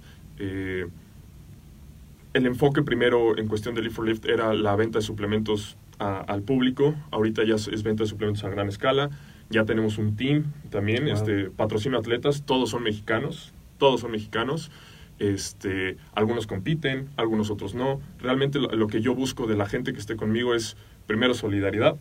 El 2.32 2.46
enfoque 2.46 2.82
primero 2.82 3.36
en 3.36 3.48
cuestión 3.48 3.74
de 3.74 3.82
Lift 3.82 3.96
for 3.96 4.06
Lift 4.06 4.24
era 4.26 4.54
la 4.54 4.76
venta 4.76 5.00
de 5.00 5.04
suplementos 5.04 5.76
a- 6.00 6.18
al 6.20 6.42
público. 6.42 6.94
Ahorita 7.12 7.44
ya 7.44 7.54
es, 7.54 7.68
es 7.68 7.82
venta 7.84 8.02
de 8.02 8.08
suplementos 8.08 8.42
a 8.44 8.48
gran 8.48 8.68
escala. 8.68 9.10
Ya 9.50 9.64
tenemos 9.64 9.98
un 9.98 10.16
team 10.16 10.44
también, 10.70 11.04
Wow. 11.04 11.12
este, 11.14 11.50
patrocino 11.50 11.98
atletas, 11.98 12.42
todos 12.44 12.70
son 12.70 12.82
mexicanos, 12.82 13.52
todos 13.78 14.00
son 14.00 14.10
mexicanos. 14.10 14.70
Este, 15.18 15.96
algunos 16.14 16.46
compiten, 16.46 17.08
algunos 17.16 17.50
otros 17.50 17.74
no. 17.74 18.00
Realmente 18.20 18.58
lo, 18.58 18.68
lo 18.70 18.86
que 18.86 19.00
yo 19.02 19.14
busco 19.14 19.46
de 19.46 19.56
la 19.56 19.66
gente 19.66 19.92
que 19.92 19.98
esté 19.98 20.16
conmigo 20.16 20.54
es, 20.54 20.76
primero, 21.06 21.34
solidaridad, 21.34 21.96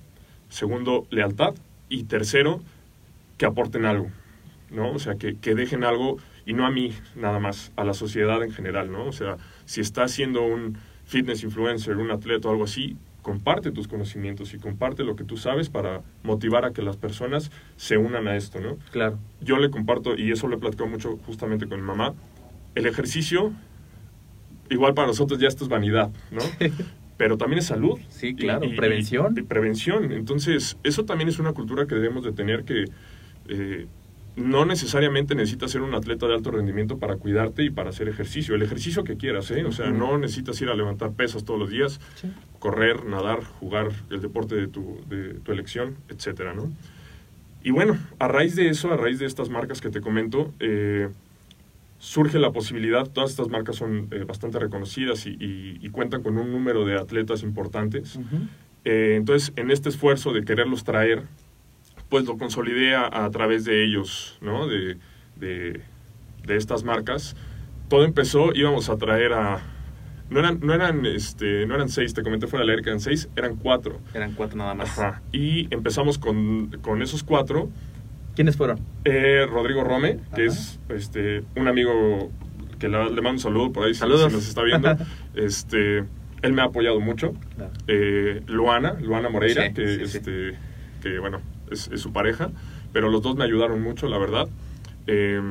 segundo, 0.48 1.06
lealtad 1.10 1.54
y 1.90 2.04
tercero, 2.04 2.62
que 3.38 3.46
aporten 3.46 3.86
algo, 3.86 4.10
¿no? 4.72 4.92
O 4.92 5.00
sea, 5.00 5.16
que, 5.16 5.36
que 5.36 5.54
dejen 5.56 5.84
algo 5.84 6.18
y 6.46 6.54
no 6.54 6.66
a 6.66 6.72
mí 6.72 6.94
nada 7.16 7.40
más, 7.40 7.72
a 7.76 7.84
la 7.84 7.94
sociedad 7.94 8.42
en 8.44 8.52
general, 8.52 8.92
¿no? 8.92 9.06
O 9.06 9.12
sea, 9.12 9.38
si 9.66 9.82
estás 9.82 10.12
siendo 10.12 10.44
un 10.44 10.78
fitness 11.06 11.44
influencer, 11.44 11.98
un 11.98 12.12
atleta 12.12 12.48
o 12.48 12.52
algo 12.52 12.64
así, 12.66 12.96
comparte 13.22 13.72
tus 13.72 13.88
conocimientos 13.88 14.54
y 14.54 14.60
comparte 14.60 15.04
lo 15.04 15.16
que 15.16 15.24
tú 15.24 15.38
sabes 15.38 15.70
para 15.70 16.02
motivar 16.24 16.66
a 16.66 16.72
que 16.72 16.82
las 16.82 16.98
personas 16.98 17.52
se 17.76 17.98
unan 17.98 18.28
a 18.28 18.36
esto, 18.36 18.60
¿no? 18.60 18.78
Claro. 18.92 19.20
Yo 19.42 19.58
le 19.58 19.70
comparto, 19.70 20.18
y 20.18 20.32
eso 20.32 20.48
lo 20.48 20.56
he 20.58 20.60
platicado 20.60 20.90
mucho 20.90 21.18
justamente 21.26 21.68
con 21.68 21.80
mi 21.82 21.86
mamá, 21.86 22.14
el 22.76 22.86
ejercicio, 22.86 23.52
igual 24.70 24.94
para 24.94 25.08
nosotros 25.08 25.40
ya 25.40 25.48
esto 25.48 25.64
es 25.64 25.70
vanidad, 25.70 26.10
¿no? 26.32 26.42
Pero 27.18 27.38
también 27.38 27.60
es 27.60 27.66
salud. 27.66 28.00
Sí, 28.08 28.34
claro, 28.34 28.62
prevención. 28.78 29.36
y 29.38 29.42
prevención. 29.42 30.14
Entonces, 30.14 30.78
eso 30.84 31.04
también 31.04 31.28
es 31.28 31.38
una 31.38 31.52
cultura 31.52 31.86
que 31.86 31.96
debemos 31.96 32.24
de 32.24 32.32
tener 32.32 32.64
que 32.64 32.86
eh, 33.50 33.88
no 34.38 34.64
necesariamente 34.64 35.36
necesitas 35.36 35.72
ser 35.72 35.82
un 35.82 35.94
atleta 35.94 36.28
de 36.28 36.36
alto 36.36 36.52
rendimiento 36.52 36.98
para 36.98 37.18
cuidarte 37.18 37.64
y 37.64 37.72
para 37.72 37.90
hacer 37.90 38.08
ejercicio. 38.08 38.56
El 38.56 38.62
ejercicio 38.62 39.04
que 39.04 39.18
quieras, 39.18 39.52
¿eh? 39.52 39.66
O 39.66 39.74
sea, 39.74 39.90
no 39.90 40.18
necesitas 40.18 40.62
ir 40.62 40.70
a 40.70 40.76
levantar 40.76 41.12
pesas 41.12 41.44
todos 41.44 41.60
los 41.60 41.70
días, 41.70 42.00
Sí. 42.16 42.32
Correr, 42.60 43.06
nadar, 43.06 43.44
jugar 43.44 43.90
el 44.12 44.22
deporte 44.22 44.56
de 44.56 44.68
tu, 44.68 45.02
de 45.08 45.36
tu 45.36 45.52
elección, 45.52 45.96
etcétera, 46.10 46.54
¿no? 46.54 46.72
Y 47.64 47.72
bueno, 47.72 47.98
a 48.20 48.28
raíz 48.28 48.56
de 48.56 48.70
eso, 48.70 48.92
a 48.94 48.98
raíz 48.98 49.20
de 49.20 49.26
estas 49.26 49.50
marcas 49.50 49.82
que 49.82 49.90
te 49.90 50.00
comento, 50.02 50.54
eh, 50.60 51.10
surge 51.98 52.40
la 52.40 52.52
posibilidad, 52.52 53.06
todas 53.08 53.32
estas 53.32 53.50
marcas 53.50 53.76
son 53.76 54.08
eh, 54.12 54.24
bastante 54.26 54.60
reconocidas 54.60 55.26
y, 55.26 55.32
y- 55.32 55.78
y 55.82 55.90
cuentan 55.90 56.24
con 56.24 56.38
un 56.38 56.52
número 56.52 56.86
de 56.86 56.98
atletas 56.98 57.44
importantes. 57.44 58.18
Eh, 58.86 59.16
entonces, 59.18 59.52
en 59.58 59.72
este 59.72 59.90
esfuerzo 59.90 60.32
de 60.32 60.44
quererlos 60.46 60.84
traer, 60.86 61.24
pues 62.08 62.26
lo 62.26 62.38
consolidé 62.38 62.96
a, 62.96 63.26
a 63.26 63.30
través 63.30 63.66
de 63.66 63.84
ellos, 63.84 64.38
¿no? 64.42 64.68
De, 64.68 64.98
de, 65.36 65.82
de 66.46 66.56
estas 66.56 66.84
marcas. 66.86 67.36
Todo 67.90 68.06
empezó, 68.06 68.54
íbamos 68.56 68.90
a 68.90 68.98
traer 68.98 69.34
a... 69.34 69.62
No 70.30 70.40
eran, 70.40 70.60
no 70.62 70.74
eran, 70.74 71.06
este, 71.06 71.66
no 71.66 71.76
eran 71.76 71.90
seis, 71.90 72.14
te 72.14 72.22
comenté 72.22 72.46
fuera 72.48 72.64
del 72.64 72.70
aire 72.72 72.84
que 72.84 72.90
eran 72.90 73.00
seis, 73.00 73.30
eran 73.36 73.56
cuatro. 73.56 74.00
Eran 74.14 74.34
cuatro 74.34 74.58
nada 74.58 74.74
más. 74.76 74.98
Ajá. 75.00 75.22
Y 75.32 75.74
empezamos 75.74 76.18
con, 76.20 76.78
con 76.82 77.02
esos 77.02 77.24
cuatro. 77.24 77.70
¿Quiénes 78.36 78.56
fueron? 78.56 78.80
Eh, 79.06 79.46
Rodrigo 79.50 79.84
Rome, 79.84 80.20
que 80.36 80.44
Ajá. 80.46 80.54
es 80.54 80.80
este, 80.90 81.44
un 81.56 81.68
amigo 81.68 82.32
que 82.78 82.88
le, 82.88 82.98
le 83.06 83.22
mando 83.22 83.32
un 83.32 83.40
saludo 83.40 83.72
por 83.72 83.86
ahí 83.88 83.94
si- 83.94 84.00
Saludos. 84.02 84.28
si 84.30 84.36
nos 84.38 84.48
está 84.48 84.62
viendo. 84.64 84.96
este, 85.36 86.06
él 86.42 86.54
me 86.54 86.62
ha 86.62 86.66
apoyado 86.66 87.00
mucho 87.02 87.34
Claro. 87.56 87.72
eh, 87.88 88.42
Luana, 88.48 88.94
Luana 89.02 89.30
Moreira, 89.30 89.68
Sí, 89.68 89.74
que, 89.74 89.88
sí, 89.88 90.08
sí. 90.08 90.18
este, 90.20 90.54
que 91.02 91.20
bueno, 91.20 91.42
es, 91.72 91.90
es 91.92 92.00
su 92.02 92.14
pareja, 92.14 92.52
pero 92.94 93.10
los 93.10 93.22
dos 93.24 93.36
me 93.36 93.44
ayudaron 93.46 93.82
mucho, 93.82 94.08
la 94.08 94.18
verdad. 94.20 94.48
Eh, 95.08 95.42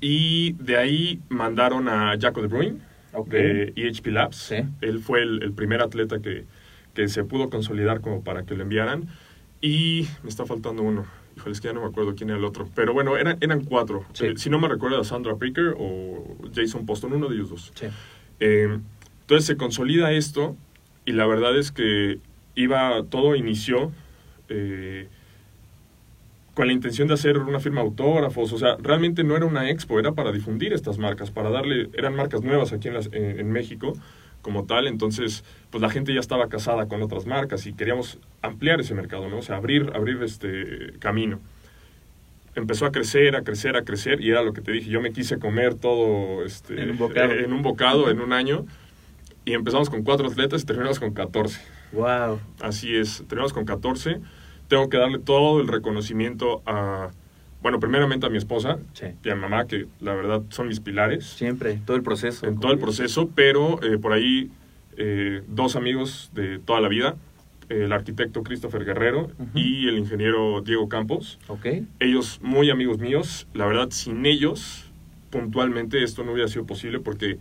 y 0.00 0.52
de 0.52 0.76
ahí 0.76 1.20
mandaron 1.28 1.88
a 1.88 2.14
Jaco 2.20 2.40
de 2.42 2.46
Bruin, 2.48 2.80
Ok. 3.12 3.28
de 3.28 3.72
EHP 3.76 4.06
Labs. 4.08 4.36
Sí. 4.36 4.56
Él 4.80 5.00
fue 5.00 5.22
el, 5.22 5.42
el 5.42 5.52
primer 5.52 5.82
atleta 5.82 6.20
que, 6.20 6.44
que 6.94 7.08
se 7.08 7.24
pudo 7.24 7.50
consolidar 7.50 8.00
como 8.00 8.22
para 8.22 8.44
que 8.44 8.54
lo 8.54 8.62
enviaran. 8.62 9.08
Y 9.60 10.06
me 10.22 10.28
está 10.28 10.46
faltando 10.46 10.82
uno. 10.82 11.06
Híjole, 11.36 11.52
es 11.52 11.60
que 11.60 11.68
ya 11.68 11.72
no 11.72 11.82
me 11.82 11.88
acuerdo 11.88 12.14
quién 12.14 12.30
era 12.30 12.38
el 12.38 12.44
otro. 12.44 12.68
Pero 12.74 12.92
bueno, 12.92 13.16
eran, 13.16 13.38
eran 13.40 13.64
cuatro. 13.64 14.04
Sí. 14.12 14.26
Eh, 14.26 14.32
si 14.36 14.50
no 14.50 14.58
me 14.58 14.68
recuerdo, 14.68 15.02
Sandra 15.04 15.36
Picker 15.36 15.74
o 15.78 16.36
Jason 16.54 16.86
Poston, 16.86 17.12
uno 17.12 17.28
de 17.28 17.36
ellos 17.36 17.50
dos. 17.50 17.72
Sí. 17.74 17.86
Eh, 18.40 18.78
entonces 19.20 19.46
se 19.46 19.56
consolida 19.56 20.12
esto 20.12 20.56
y 21.04 21.12
la 21.12 21.26
verdad 21.26 21.56
es 21.56 21.70
que 21.72 22.18
iba, 22.54 23.02
todo 23.10 23.36
inició 23.36 23.92
eh, 24.48 25.08
con 26.58 26.66
la 26.66 26.72
intención 26.72 27.06
de 27.06 27.14
hacer 27.14 27.38
una 27.38 27.60
firma 27.60 27.82
de 27.82 27.86
autógrafos, 27.86 28.52
o 28.52 28.58
sea, 28.58 28.74
realmente 28.82 29.22
no 29.22 29.36
era 29.36 29.46
una 29.46 29.70
expo, 29.70 30.00
era 30.00 30.10
para 30.10 30.32
difundir 30.32 30.72
estas 30.72 30.98
marcas, 30.98 31.30
para 31.30 31.50
darle, 31.50 31.88
eran 31.94 32.16
marcas 32.16 32.42
nuevas 32.42 32.72
aquí 32.72 32.88
en, 32.88 32.94
las- 32.94 33.06
en- 33.12 33.38
en 33.38 33.52
México 33.52 33.92
como 34.42 34.64
tal, 34.64 34.88
entonces 34.88 35.44
pues 35.70 35.80
la 35.80 35.88
gente 35.88 36.12
ya 36.12 36.18
estaba 36.18 36.48
casada 36.48 36.88
con 36.88 37.00
otras 37.00 37.26
marcas 37.26 37.64
y 37.66 37.74
queríamos 37.74 38.18
ampliar 38.42 38.80
ese 38.80 38.92
mercado, 38.94 39.28
¿no? 39.28 39.38
O 39.38 39.42
sea, 39.42 39.54
abrir, 39.54 39.92
abrir 39.94 40.20
este 40.24 40.94
camino 40.98 41.38
empezó 42.56 42.86
a 42.86 42.90
crecer, 42.90 43.36
a 43.36 43.42
crecer, 43.42 43.76
a 43.76 43.82
crecer, 43.84 44.20
y 44.20 44.30
era 44.30 44.42
lo 44.42 44.52
que 44.52 44.60
te 44.60 44.72
dije, 44.72 44.90
yo 44.90 45.00
me 45.00 45.12
quise 45.12 45.38
comer 45.38 45.74
todo 45.76 46.44
este, 46.44 46.82
En 46.82 46.90
un 46.90 46.98
bocado. 46.98 47.32
en 47.32 47.52
un 47.52 47.62
bocado, 47.62 48.10
en 48.10 48.20
un 48.20 48.32
año, 48.32 48.66
y 49.44 49.52
empezamos 49.52 49.88
con 49.90 50.02
cuatro 50.02 50.26
atletas 50.26 50.62
y 50.62 50.66
terminamos 50.66 50.98
con 50.98 51.12
14. 51.12 51.60
Wow. 51.92 52.40
Así 52.60 52.96
es, 52.96 53.18
terminamos 53.28 53.52
con 53.52 53.64
14. 53.64 54.20
Tengo 54.68 54.88
que 54.88 54.96
darle 54.98 55.18
todo 55.18 55.60
el 55.60 55.68
reconocimiento 55.68 56.62
a, 56.66 57.10
bueno, 57.62 57.80
primeramente 57.80 58.26
a 58.26 58.30
mi 58.30 58.38
esposa 58.38 58.78
Sí. 58.92 59.06
y 59.24 59.30
a 59.30 59.34
mi 59.34 59.40
mamá, 59.42 59.66
que 59.66 59.86
la 60.00 60.14
verdad 60.14 60.42
son 60.50 60.68
mis 60.68 60.80
pilares 60.80 61.24
Siempre, 61.26 61.80
todo 61.86 61.96
el 61.96 62.02
proceso. 62.02 62.46
en 62.46 62.60
todo 62.60 62.72
el 62.72 62.78
proceso, 62.78 63.30
pero 63.34 63.82
eh, 63.82 63.98
por 63.98 64.12
ahí 64.12 64.50
eh, 64.96 65.42
dos 65.48 65.76
amigos 65.76 66.30
de 66.34 66.58
toda 66.58 66.80
la 66.80 66.88
vida, 66.88 67.16
el 67.68 67.92
arquitecto 67.92 68.42
Christopher 68.42 68.84
Guerrero 68.84 69.30
y 69.54 69.88
el 69.88 69.98
ingeniero 69.98 70.62
Diego 70.62 70.88
Campos 70.88 71.38
Ok. 71.48 71.66
ellos 72.00 72.40
muy 72.42 72.70
amigos 72.70 72.98
míos. 72.98 73.46
La 73.54 73.66
verdad, 73.66 73.88
sin 73.90 74.24
ellos, 74.24 74.86
puntualmente 75.30 76.02
esto 76.02 76.24
no 76.24 76.32
hubiera 76.32 76.48
sido 76.48 76.64
posible 76.64 76.98
porque 76.98 77.38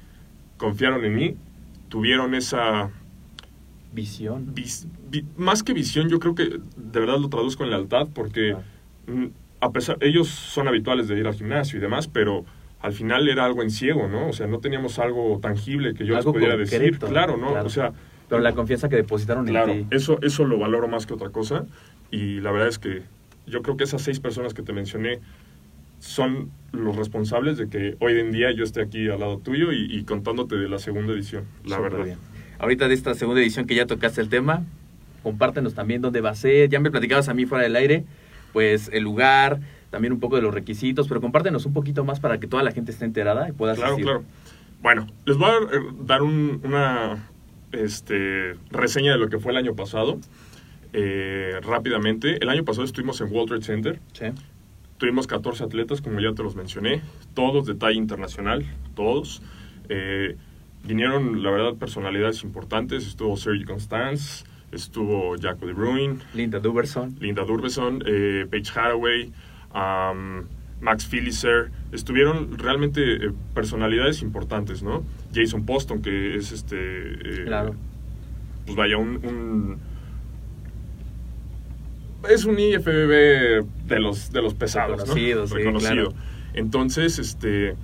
confiaron 0.58 1.06
en 1.06 1.16
mí, 1.16 1.36
tuvieron 1.90 2.36
esa, 2.36 2.90
Visión. 3.92 4.54
vis- 4.54 4.88
vi- 5.10 5.26
más 5.38 5.64
que 5.64 5.74
visión, 5.74 6.10
yo 6.10 6.20
creo 6.20 6.36
que 6.36 6.44
de 6.76 7.00
verdad 7.00 7.18
lo 7.20 7.30
traduzco 7.30 7.64
en 7.64 7.70
lealtad 7.70 8.08
porque 8.14 8.50
Claro. 8.50 8.64
mm, 9.08 9.26
a 9.62 9.72
pesar, 9.72 9.98
ellos 10.02 10.28
son 10.28 10.68
habituales 10.68 11.08
de 11.08 11.18
ir 11.20 11.26
al 11.28 11.34
gimnasio 11.34 11.80
y 11.80 11.82
demás, 11.82 12.08
pero 12.08 12.46
al 12.80 12.94
final 12.94 13.28
era 13.28 13.46
algo 13.46 13.64
en 13.64 13.72
ciego, 13.72 14.08
¿no? 14.08 14.28
O 14.30 14.34
sea, 14.34 14.46
no 14.48 14.60
teníamos 14.60 15.00
algo 15.00 15.40
tangible 15.42 15.94
que 15.96 16.06
yo 16.06 16.16
Algo 16.16 16.32
les 16.32 16.36
pudiera 16.38 16.58
decir. 16.58 17.00
Claro, 17.00 17.38
¿no? 17.38 17.52
claro. 17.52 17.66
O 17.66 17.70
sea, 17.70 17.92
Pero 18.30 18.42
la 18.42 18.54
confianza 18.54 18.88
que 18.90 18.98
depositaron 18.98 19.46
Claro, 19.48 19.72
en 19.72 19.90
ti. 19.90 19.96
eso, 19.96 20.20
eso 20.22 20.44
lo 20.46 20.60
valoro 20.60 20.88
más 20.88 21.06
que 21.08 21.14
otra 21.14 21.30
cosa. 21.30 21.66
Y 22.12 22.40
la 22.42 22.52
verdad 22.52 22.68
es 22.68 22.78
que 22.78 23.02
yo 23.48 23.62
creo 23.62 23.78
que 23.78 23.86
esas 23.86 24.02
seis 24.02 24.20
personas 24.20 24.54
que 24.54 24.62
te 24.62 24.74
mencioné 24.74 25.22
son 26.00 26.52
los 26.72 26.96
responsables 26.96 27.58
de 27.58 27.70
que 27.70 27.96
hoy 28.00 28.20
en 28.20 28.32
día 28.32 28.52
yo 28.52 28.64
esté 28.64 28.82
aquí 28.82 29.10
al 29.10 29.22
lado 29.22 29.40
tuyo 29.40 29.72
y, 29.72 29.88
y 29.90 30.04
contándote 30.04 30.56
de 30.58 30.70
la 30.70 30.78
segunda 30.78 31.14
edición, 31.14 31.46
la 31.66 31.78
Súper 31.78 31.92
verdad. 31.92 32.06
bien. 32.06 32.18
Ahorita 32.60 32.88
de 32.88 32.94
esta 32.94 33.14
segunda 33.14 33.42
edición 33.42 33.66
que 33.68 33.76
ya 33.76 33.86
tocaste 33.86 34.22
el 34.22 34.30
tema, 34.30 34.64
compártenos 35.24 35.74
también 35.74 36.02
dónde 36.02 36.22
va 36.22 36.32
a 36.32 36.36
ser. 36.36 36.70
Ya 36.70 36.80
me 36.80 36.90
platicabas 36.92 37.30
a 37.30 37.34
mí 37.34 37.46
fuera 37.46 37.64
del 37.64 37.76
aire, 37.76 38.04
pues 38.54 38.90
el 38.94 39.04
lugar, 39.04 39.60
también 39.92 40.12
un 40.14 40.20
poco 40.20 40.36
de 40.38 40.42
los 40.42 40.54
requisitos, 40.54 41.08
pero 41.08 41.22
compártenos 41.22 41.66
un 41.66 41.74
poquito 41.74 42.04
más 42.04 42.20
para 42.20 42.40
que 42.40 42.48
toda 42.48 42.64
la 42.64 42.72
gente 42.72 42.92
esté 42.92 43.06
enterada 43.06 43.48
y 43.50 43.52
pueda 43.52 43.76
Claro, 43.76 43.94
asistir. 43.94 44.06
claro. 44.06 44.24
Bueno, 44.82 45.08
les 45.26 45.38
voy 45.38 45.50
a 45.50 45.54
eh, 45.76 45.80
dar 46.02 46.22
un- 46.22 46.62
una 46.64 47.30
este, 47.72 48.56
reseña 48.72 49.12
de 49.12 49.18
lo 49.18 49.30
que 49.30 49.40
fue 49.40 49.52
el 49.52 49.58
año 49.58 49.76
pasado. 49.76 50.20
eh, 50.94 51.60
rápidamente, 51.64 52.42
el 52.42 52.48
año 52.50 52.64
pasado 52.64 52.86
estuvimos 52.86 53.20
en 53.20 53.28
World 53.32 53.50
Trade 53.50 53.62
Center. 53.64 54.00
Sí. 54.14 54.26
Tuvimos 54.98 55.28
14 55.28 55.66
atletas, 55.66 56.02
como 56.02 56.22
ya 56.22 56.32
te 56.34 56.42
los 56.44 56.56
mencioné, 56.56 57.02
todos 57.36 57.68
de 57.68 57.76
talla 57.76 57.98
internacional, 57.98 58.66
todos. 58.96 59.42
Eh, 59.90 60.38
vinieron, 60.88 61.44
la 61.44 61.52
verdad, 61.52 61.76
personalidades 61.76 62.44
importantes. 62.44 63.06
Estuvo 63.08 63.36
Sergi 63.38 63.64
Constance, 63.66 64.46
estuvo 64.72 65.36
Jaco 65.40 65.66
de 65.68 65.74
Bruin, 65.74 66.20
Linda 66.34 66.60
Duberson. 66.60 67.16
Linda 67.20 67.44
Durbeson, 67.44 68.04
eh, 68.06 68.46
Paige 68.50 68.72
Haraway, 68.80 69.32
um, 69.76 70.46
Max 70.82 71.06
Filiser. 71.06 71.72
Estuvieron 71.92 72.58
realmente 72.58 73.02
eh, 73.28 73.32
personalidades 73.54 74.22
importantes, 74.22 74.82
¿no? 74.84 75.04
Jason 75.34 75.66
Poston, 75.66 76.02
que 76.02 76.36
es 76.36 76.52
este... 76.52 76.76
eh, 76.78 77.44
Claro. 77.46 77.76
Pues 78.66 78.76
vaya, 78.76 78.98
un... 78.98 79.18
un- 79.26 79.78
es 82.30 82.46
un 82.46 82.60
IFBB 82.60 83.66
de 83.88 84.00
los, 84.00 84.32
de 84.34 84.42
los 84.42 84.54
pesados, 84.54 85.00
Reconocido, 85.00 85.42
¿no? 85.42 85.48
sí, 85.48 85.54
Reconocido. 85.54 86.10
claro. 86.12 86.14
Entonces, 86.56 87.20
este, 87.20 87.76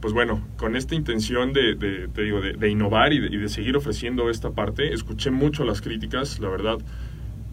pues 0.00 0.12
bueno, 0.14 0.46
con 0.56 0.76
esta 0.76 0.94
intención 0.94 1.52
de, 1.52 1.74
de- 1.74 2.08
te 2.08 2.22
digo, 2.22 2.40
de, 2.40 2.54
de 2.54 2.68
innovar 2.70 3.12
y 3.12 3.20
de, 3.20 3.28
y 3.28 3.36
de 3.38 3.48
seguir 3.48 3.76
ofreciendo 3.76 4.30
esta 4.30 4.50
parte, 4.52 4.92
escuché 4.94 5.30
mucho 5.30 5.64
las 5.64 5.80
críticas, 5.82 6.40
la 6.40 6.48
verdad. 6.48 6.78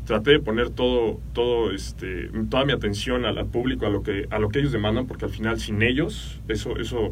Traté 0.06 0.32
de 0.32 0.40
poner 0.40 0.70
todo, 0.70 1.20
todo, 1.34 1.72
este, 1.72 2.30
toda 2.50 2.64
mi 2.66 2.72
atención 2.72 3.26
al, 3.26 3.38
al 3.38 3.48
público, 3.48 3.86
a 3.86 3.90
lo 3.90 4.04
que, 4.04 4.28
a 4.30 4.40
lo 4.40 4.50
que 4.50 4.60
ellos 4.60 4.72
demandan, 4.72 5.06
porque 5.06 5.26
al 5.26 5.32
final 5.32 5.60
sin 5.60 5.82
ellos, 5.82 6.40
eso, 6.48 6.78
eso, 6.78 7.12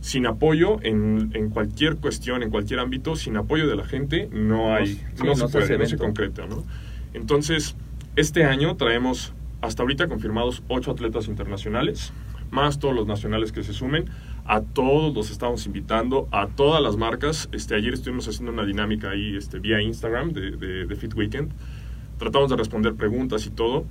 sin 0.00 0.26
apoyo 0.26 0.78
en, 0.82 1.30
en 1.34 1.50
cualquier 1.50 1.96
cuestión, 1.96 2.42
en 2.42 2.50
cualquier 2.50 2.80
ámbito, 2.80 3.14
sin 3.14 3.36
apoyo 3.36 3.68
de 3.68 3.76
la 3.76 3.84
gente, 3.84 4.28
no 4.32 4.74
hay, 4.74 5.00
no, 5.18 5.26
no 5.26 5.34
se 5.36 5.48
puede, 5.48 5.66
no 5.78 5.84
concreta, 5.98 6.46
¿no? 6.46 6.64
Entonces, 7.14 7.76
este 8.16 8.44
año 8.44 8.76
traemos 8.76 9.34
hasta 9.60 9.82
ahorita 9.82 10.08
confirmados 10.08 10.64
ocho 10.68 10.90
atletas 10.90 11.28
internacionales. 11.28 12.12
más 12.50 12.78
todos 12.78 12.94
los 12.94 13.06
nacionales 13.06 13.52
que 13.52 13.62
se 13.62 13.72
sumen. 13.72 14.06
A 14.44 14.60
todos 14.60 15.14
los 15.14 15.30
estamos 15.30 15.66
invitando, 15.66 16.28
a 16.32 16.48
todas 16.48 16.82
las 16.82 16.96
marcas. 16.96 17.48
Este, 17.52 17.74
ayer 17.74 17.94
estuvimos 17.94 18.26
haciendo 18.28 18.52
una 18.52 18.64
dinámica 18.64 19.10
ahí 19.10 19.36
este, 19.36 19.58
vía 19.60 19.80
Instagram 19.80 20.32
de, 20.32 20.52
de, 20.52 20.86
de 20.86 20.96
Fit 20.96 21.14
Weekend. 21.14 21.52
Tratamos 22.18 22.50
de 22.50 22.56
responder 22.56 22.94
preguntas 22.94 23.46
y 23.46 23.50
todo. 23.50 23.84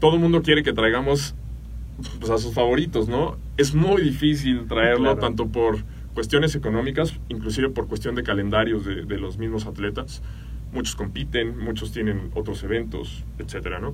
Todo 0.00 0.14
el 0.14 0.20
mundo 0.20 0.42
quiere 0.42 0.62
que 0.62 0.72
traigamos 0.72 1.34
pues, 2.18 2.30
a 2.30 2.38
sus 2.38 2.54
favoritos, 2.54 3.08
¿no? 3.08 3.36
Es 3.56 3.74
muy 3.74 4.02
difícil 4.02 4.66
traerlo, 4.66 5.12
Claro. 5.12 5.20
tanto 5.20 5.48
por 5.48 5.78
cuestiones 6.14 6.54
económicas, 6.54 7.18
inclusive 7.28 7.68
por 7.70 7.86
cuestión 7.86 8.14
de 8.14 8.22
calendarios 8.22 8.84
de, 8.84 9.04
de 9.04 9.18
los 9.18 9.38
mismos 9.38 9.66
atletas. 9.66 10.22
Muchos 10.72 10.96
compiten, 10.96 11.58
muchos 11.58 11.92
tienen 11.92 12.30
otros 12.34 12.62
eventos, 12.64 13.24
etcétera, 13.38 13.78
¿no? 13.78 13.92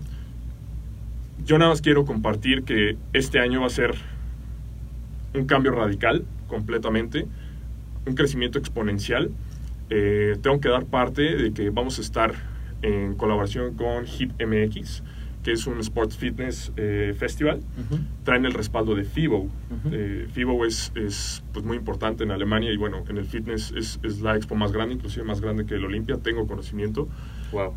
Yo 1.44 1.58
nada 1.58 1.70
más 1.72 1.82
quiero 1.82 2.04
compartir 2.04 2.62
que 2.62 2.96
este 3.12 3.40
año 3.40 3.60
va 3.60 3.66
a 3.66 3.70
ser 3.70 3.94
un 5.34 5.46
cambio 5.46 5.72
radical, 5.72 6.24
completamente, 6.46 7.26
un 8.06 8.14
crecimiento 8.14 8.58
exponencial. 8.58 9.30
Eh, 9.90 10.36
tengo 10.42 10.60
que 10.60 10.68
dar 10.68 10.86
parte 10.86 11.22
de 11.22 11.52
que 11.52 11.70
vamos 11.70 11.98
a 11.98 12.02
estar 12.02 12.34
en 12.82 13.14
colaboración 13.14 13.74
con 13.74 14.06
Hit 14.06 14.32
MX, 14.40 15.02
que 15.42 15.52
es 15.52 15.66
un 15.66 15.78
Sports 15.80 16.16
Fitness 16.16 16.72
eh, 16.76 17.14
Festival. 17.18 17.60
Traen 18.24 18.44
el 18.44 18.52
respaldo 18.52 18.94
de 18.94 19.04
FIBO. 19.04 19.38
Ujú. 19.38 19.50
Eh, 19.92 20.26
FIBO 20.32 20.64
es, 20.66 20.92
es 20.94 21.42
pues, 21.52 21.64
muy 21.64 21.76
importante 21.76 22.24
en 22.24 22.30
Alemania 22.30 22.72
y 22.72 22.76
bueno, 22.76 23.04
en 23.08 23.16
el 23.16 23.24
fitness 23.24 23.72
es, 23.76 23.98
es 24.02 24.20
la 24.20 24.36
expo 24.36 24.54
más 24.54 24.72
grande, 24.72 24.94
inclusive 24.94 25.24
más 25.24 25.40
grande 25.40 25.64
que 25.64 25.74
el 25.74 25.84
Olimpia, 25.84 26.16
tengo 26.18 26.46
conocimiento. 26.46 27.08
Wow. 27.52 27.74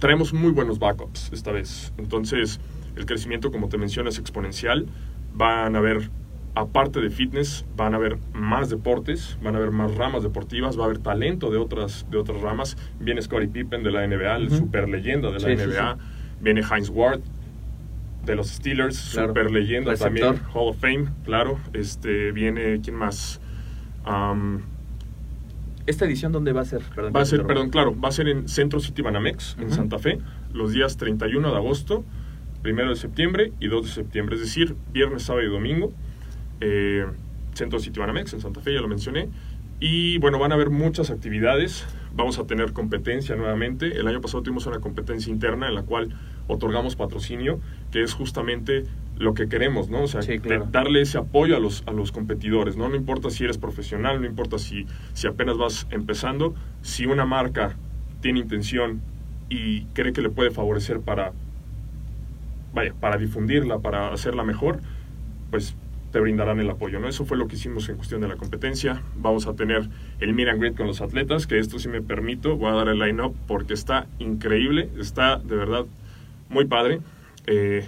Traemos 0.00 0.32
muy 0.32 0.50
buenos 0.50 0.78
backups 0.78 1.30
esta 1.30 1.52
vez. 1.52 1.92
Entonces, 1.98 2.58
el 2.96 3.06
crecimiento, 3.06 3.50
como 3.50 3.68
te 3.68 3.78
menciono, 3.78 4.08
es 4.08 4.18
exponencial. 4.18 4.86
Van 5.34 5.74
a 5.76 5.78
haber, 5.78 6.10
aparte 6.54 7.00
de 7.00 7.10
fitness, 7.10 7.64
van 7.76 7.94
a 7.94 7.96
haber 7.98 8.18
más 8.32 8.68
deportes, 8.70 9.38
van 9.42 9.54
a 9.54 9.58
haber 9.58 9.70
más 9.70 9.94
ramas 9.94 10.22
deportivas, 10.22 10.78
va 10.78 10.82
a 10.82 10.86
haber 10.86 10.98
talento 10.98 11.50
de 11.50 11.58
otras, 11.58 12.06
de 12.10 12.18
otras 12.18 12.40
ramas. 12.40 12.76
Viene 12.98 13.22
Scottie 13.22 13.48
Pippen 13.48 13.82
de 13.82 13.90
la 13.92 14.04
NBA, 14.06 14.36
el 14.36 14.46
Ujú. 14.48 14.56
super 14.56 14.88
leyenda 14.88 15.28
de 15.30 15.34
la 15.40 15.48
Sí, 15.48 15.56
sí, 15.56 15.62
NBA. 15.70 15.98
Viene 16.40 16.62
Heinz 16.62 16.88
Ward 16.90 17.20
de 18.24 18.36
los 18.36 18.48
Steelers, 18.48 19.10
Claro. 19.12 19.28
super 19.28 19.50
leyenda 19.50 19.92
Receptor. 19.92 20.20
también, 20.22 20.46
Hall 20.54 20.68
of 20.68 20.78
Fame, 20.78 21.06
claro. 21.24 21.58
Este, 21.72 22.32
viene, 22.32 22.80
¿quién 22.82 22.96
más? 22.96 23.40
¿Esta 25.86 26.04
edición 26.04 26.30
dónde 26.30 26.52
va 26.52 26.60
a 26.60 26.64
ser? 26.64 26.82
Perdón, 26.94 27.12
Va 27.16 27.22
a 27.22 27.24
ser, 27.24 27.44
perdón, 27.46 27.70
claro, 27.70 27.98
va 27.98 28.08
a 28.08 28.12
ser 28.12 28.28
en 28.28 28.48
Centro 28.48 28.78
City 28.80 29.02
Banamex, 29.02 29.56
en. 29.58 29.70
Santa 29.72 29.98
Fe, 29.98 30.18
los 30.52 30.72
días 30.72 30.96
31 30.96 31.50
de 31.50 31.56
agosto, 31.56 32.04
1 32.64 32.88
de 32.90 32.96
septiembre 32.96 33.52
y 33.60 33.68
2 33.68 33.86
de 33.86 33.90
septiembre, 33.92 34.34
es 34.36 34.42
decir, 34.42 34.74
viernes, 34.92 35.22
sábado 35.22 35.46
y 35.46 35.50
domingo. 35.50 35.92
Eh, 36.60 37.06
Centro 37.54 37.78
City 37.78 37.98
Banamex, 37.98 38.32
en 38.32 38.40
Santa 38.40 38.60
Fe, 38.60 38.74
ya 38.74 38.80
lo 38.80 38.88
mencioné. 38.88 39.28
Y 39.80 40.18
bueno, 40.18 40.38
van 40.38 40.52
a 40.52 40.54
haber 40.56 40.70
muchas 40.70 41.10
actividades. 41.10 41.86
Vamos 42.14 42.38
a 42.38 42.46
tener 42.46 42.72
competencia 42.72 43.34
nuevamente. 43.36 43.98
El 43.98 44.06
año 44.08 44.20
pasado 44.20 44.42
tuvimos 44.42 44.66
una 44.66 44.78
competencia 44.80 45.32
interna 45.32 45.68
en 45.68 45.74
la 45.74 45.82
cual 45.82 46.10
otorgamos 46.48 46.96
patrocinio, 46.96 47.60
que 47.90 48.02
es 48.02 48.12
justamente 48.12 48.84
lo 49.18 49.34
que 49.34 49.48
queremos, 49.48 49.88
¿no? 49.90 50.02
O 50.02 50.06
sea, 50.08 50.22
Sí, 50.22 50.32
de- 50.32 50.40
claro. 50.40 50.68
darle 50.70 51.00
ese 51.02 51.18
apoyo 51.18 51.56
a 51.56 51.60
los, 51.60 51.82
a 51.86 51.92
los 51.92 52.12
competidores, 52.12 52.76
¿no? 52.76 52.88
No 52.88 52.96
importa 52.96 53.30
si 53.30 53.44
eres 53.44 53.58
profesional, 53.58 54.20
no 54.20 54.26
importa 54.26 54.58
si, 54.58 54.86
si 55.14 55.26
apenas 55.26 55.56
vas 55.56 55.86
empezando, 55.90 56.54
si 56.82 57.06
una 57.06 57.24
marca 57.26 57.76
tiene 58.20 58.40
intención 58.40 59.00
y 59.48 59.82
cree 59.94 60.12
que 60.12 60.20
le 60.22 60.30
puede 60.30 60.50
favorecer 60.50 61.00
para, 61.00 61.32
vaya, 62.72 62.94
para 62.98 63.16
difundirla, 63.16 63.78
para 63.78 64.12
hacerla 64.12 64.44
mejor, 64.44 64.80
pues 65.50 65.74
te 66.12 66.20
brindarán 66.20 66.58
el 66.58 66.68
apoyo, 66.68 66.98
¿no? 66.98 67.08
Eso 67.08 67.24
fue 67.24 67.36
lo 67.36 67.46
que 67.46 67.56
hicimos 67.56 67.88
en 67.88 67.96
cuestión 67.96 68.20
de 68.20 68.28
la 68.28 68.36
competencia. 68.36 69.02
Vamos 69.16 69.46
a 69.46 69.54
tener 69.54 69.88
el 70.18 70.34
meet 70.34 70.48
and 70.48 70.60
greet 70.60 70.76
con 70.76 70.86
los 70.86 71.00
atletas, 71.00 71.46
que 71.46 71.58
esto 71.58 71.78
sí 71.78 71.88
me 71.88 72.02
permito, 72.02 72.56
voy 72.56 72.70
a 72.70 72.74
dar 72.74 72.88
el 72.88 72.98
line-up 72.98 73.34
porque 73.46 73.74
está 73.74 74.06
increíble, 74.18 74.88
está 74.98 75.36
de 75.38 75.56
verdad 75.56 75.86
muy 76.48 76.64
padre. 76.64 77.00
Eh, 77.46 77.86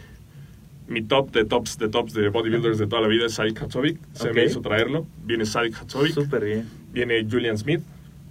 mi 0.89 1.03
top 1.03 1.33
de 1.33 1.45
tops 1.45 1.79
de 1.79 1.89
tops 1.89 2.13
de 2.13 2.29
bodybuilders 2.29 2.79
de 2.79 2.87
toda 2.87 3.03
la 3.03 3.09
vida 3.09 3.27
es 3.27 3.35
Sadik 3.35 3.61
Hatzovic. 3.63 3.99
Se 4.13 4.33
me 4.33 4.45
hizo 4.45 4.61
traerlo. 4.61 5.07
Viene 5.25 5.47
Sadik 5.47 5.75
Hatzovic. 5.75 6.13
Súper 6.13 6.45
bien. 6.45 6.69
Viene 6.93 7.27
Julian 7.29 7.57
Smith, 7.57 7.81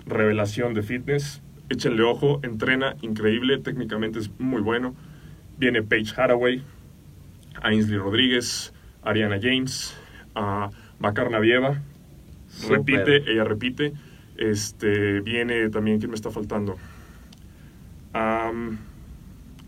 revelación 0.06 0.74
de 0.74 0.84
fitness. 0.84 1.42
Échenle 1.70 2.04
ojo, 2.04 2.40
entrena 2.44 2.96
increíble, 3.02 3.58
técnicamente 3.58 4.20
es 4.20 4.30
muy 4.40 4.62
bueno. 4.62 4.94
Viene 5.62 5.84
Paige 5.84 6.12
Haraway, 6.19 6.63
Ainsley 7.62 7.97
Rodríguez, 8.00 8.74
Ariana 9.04 9.38
James, 9.39 9.95
uh, 10.36 10.71
Macar 11.00 11.30
Navieva. 11.30 11.80
Súper. 12.47 12.78
Repite, 12.80 13.32
ella 13.32 13.43
repite. 13.43 13.93
Este, 14.38 15.21
viene 15.21 15.69
también, 15.69 16.00
¿quién 16.00 16.10
me 16.10 16.15
está 16.15 16.32
faltando? 16.32 16.78
Am, 18.13 18.80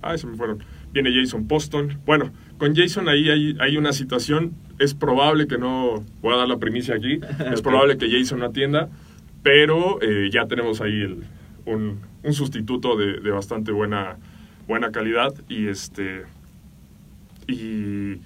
ay, 0.01 0.17
se 0.17 0.25
me 0.25 0.35
fueron. 0.35 0.63
Viene 0.91 1.11
Jason 1.13 1.47
Poston. 1.47 1.99
Bueno, 2.07 2.31
con 2.57 2.75
Jason 2.75 3.07
ahí 3.07 3.29
hay, 3.29 3.55
hay 3.59 3.77
una 3.77 3.93
situación. 3.93 4.53
Es 4.79 4.95
probable 4.95 5.45
que 5.47 5.59
no. 5.59 6.03
Voy 6.23 6.33
a 6.33 6.37
dar 6.37 6.47
la 6.47 6.57
primicia 6.57 6.95
aquí. 6.95 7.19
Es 7.53 7.61
probable 7.67 7.97
que 7.99 8.09
Jason 8.09 8.39
no 8.39 8.45
atienda. 8.45 8.89
Pero 9.43 9.99
eh, 10.01 10.29
ya 10.31 10.47
tenemos 10.47 10.81
ahí 10.81 11.01
el- 11.01 11.23
un, 11.65 11.99
un 12.23 12.33
sustituto 12.33 12.97
de, 12.97 13.19
de 13.21 13.29
bastante 13.31 13.71
buena, 13.71 14.17
buena 14.67 14.91
calidad. 14.91 15.33
Y 15.49 15.67
este. 15.67 16.23
Y. 17.47 18.19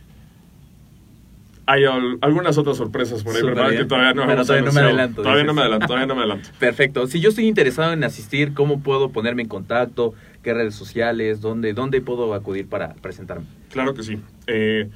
Hay 1.70 1.84
al- 1.84 2.18
algunas 2.22 2.58
otras 2.58 2.78
sorpresas 2.78 3.24
por 3.24 3.36
ahí, 3.36 3.42
¿verdad? 3.44 3.70
bien. 3.70 3.82
Que 3.82 3.88
todavía 3.90 4.14
no 4.14 4.22
Pero 4.22 4.34
hemos 4.34 4.48
todavía 4.48 4.66
no 4.68 4.74
me 4.74 4.80
adelanto, 4.82 5.22
Todavía 5.22 5.44
no 5.44 5.54
me 5.54 5.62
adelanto, 5.62 5.86
todavía 5.88 6.08
no 6.08 6.16
me 6.16 6.22
adelanto. 6.22 6.50
Perfecto. 6.60 7.08
Si 7.08 7.20
yo 7.20 7.30
estoy 7.30 7.46
interesado 7.46 7.92
en 7.92 8.04
asistir, 8.06 8.54
¿cómo 8.54 8.80
puedo 8.80 9.10
ponerme 9.10 9.42
en 9.42 9.50
contacto? 9.50 10.14
¿Qué 10.44 10.54
redes 10.54 10.76
sociales? 10.76 11.42
¿Dónde, 11.42 11.74
dónde 11.74 12.00
puedo 12.00 12.34
acudir 12.34 12.68
para 12.70 12.94
presentarme? 12.94 13.46
Claro 13.70 13.94
que 13.94 14.04
sí. 14.04 14.18
Eh, 14.48 14.90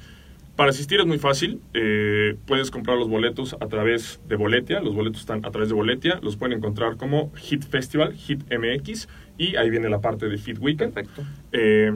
para 0.56 0.70
asistir 0.70 0.98
es 1.00 1.04
muy 1.06 1.18
fácil. 1.18 1.60
Eh, 1.74 2.36
puedes 2.46 2.70
comprar 2.70 2.96
los 2.96 3.08
boletos 3.10 3.54
a 3.60 3.66
través 3.66 4.18
de 4.26 4.36
Boletia. 4.36 4.80
Los 4.80 4.94
boletos 4.94 5.20
están 5.20 5.44
a 5.44 5.50
través 5.50 5.68
de 5.68 5.74
Boletia. 5.74 6.20
Los 6.22 6.38
pueden 6.38 6.56
encontrar 6.56 6.96
como 6.96 7.30
Hit 7.34 7.64
Festival, 7.64 8.14
Hit 8.14 8.44
MX. 8.50 9.08
Y 9.38 9.56
ahí 9.56 9.70
viene 9.70 9.88
la 9.88 10.00
parte 10.00 10.28
de 10.28 10.38
Fit 10.38 10.58
Weekend. 10.58 10.94
Perfecto. 10.94 11.24
Eh, 11.52 11.92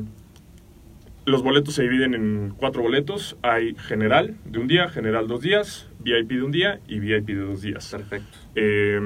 los 1.27 1.43
boletos 1.43 1.75
se 1.75 1.83
dividen 1.83 2.15
en 2.15 2.55
cuatro 2.57 2.83
boletos. 2.83 3.37
Hay 3.43 3.75
general 3.75 4.37
de 4.45 4.59
un 4.59 4.69
día, 4.69 4.89
general 4.89 5.27
dos 5.27 5.41
días, 5.41 5.89
VIP 6.01 6.31
de 6.31 6.43
un 6.43 6.53
día 6.53 6.81
y 6.87 7.01
VIP 7.01 7.27
de 7.29 7.41
dos 7.41 7.63
días. 7.63 7.91
Perfecto. 7.91 8.39
Eh, 8.55 9.01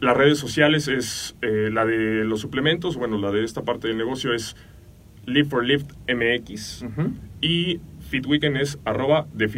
las 0.00 0.16
redes 0.16 0.38
sociales 0.38 0.88
es 0.88 1.36
eh, 1.42 1.68
la 1.72 1.84
de 1.84 2.24
los 2.24 2.40
suplementos, 2.40 2.96
bueno, 2.96 3.18
la 3.18 3.30
de 3.30 3.44
esta 3.44 3.62
parte 3.62 3.88
del 3.88 3.98
negocio 3.98 4.32
es 4.32 4.56
Live 5.26 5.48
for 5.48 5.64
Lift 5.64 5.92
MX 6.08 6.86
y 7.42 7.80
Fit 8.10 8.26
Weekend 8.26 8.56
es 8.56 8.76
arroba 8.84 9.26
de 9.32 9.48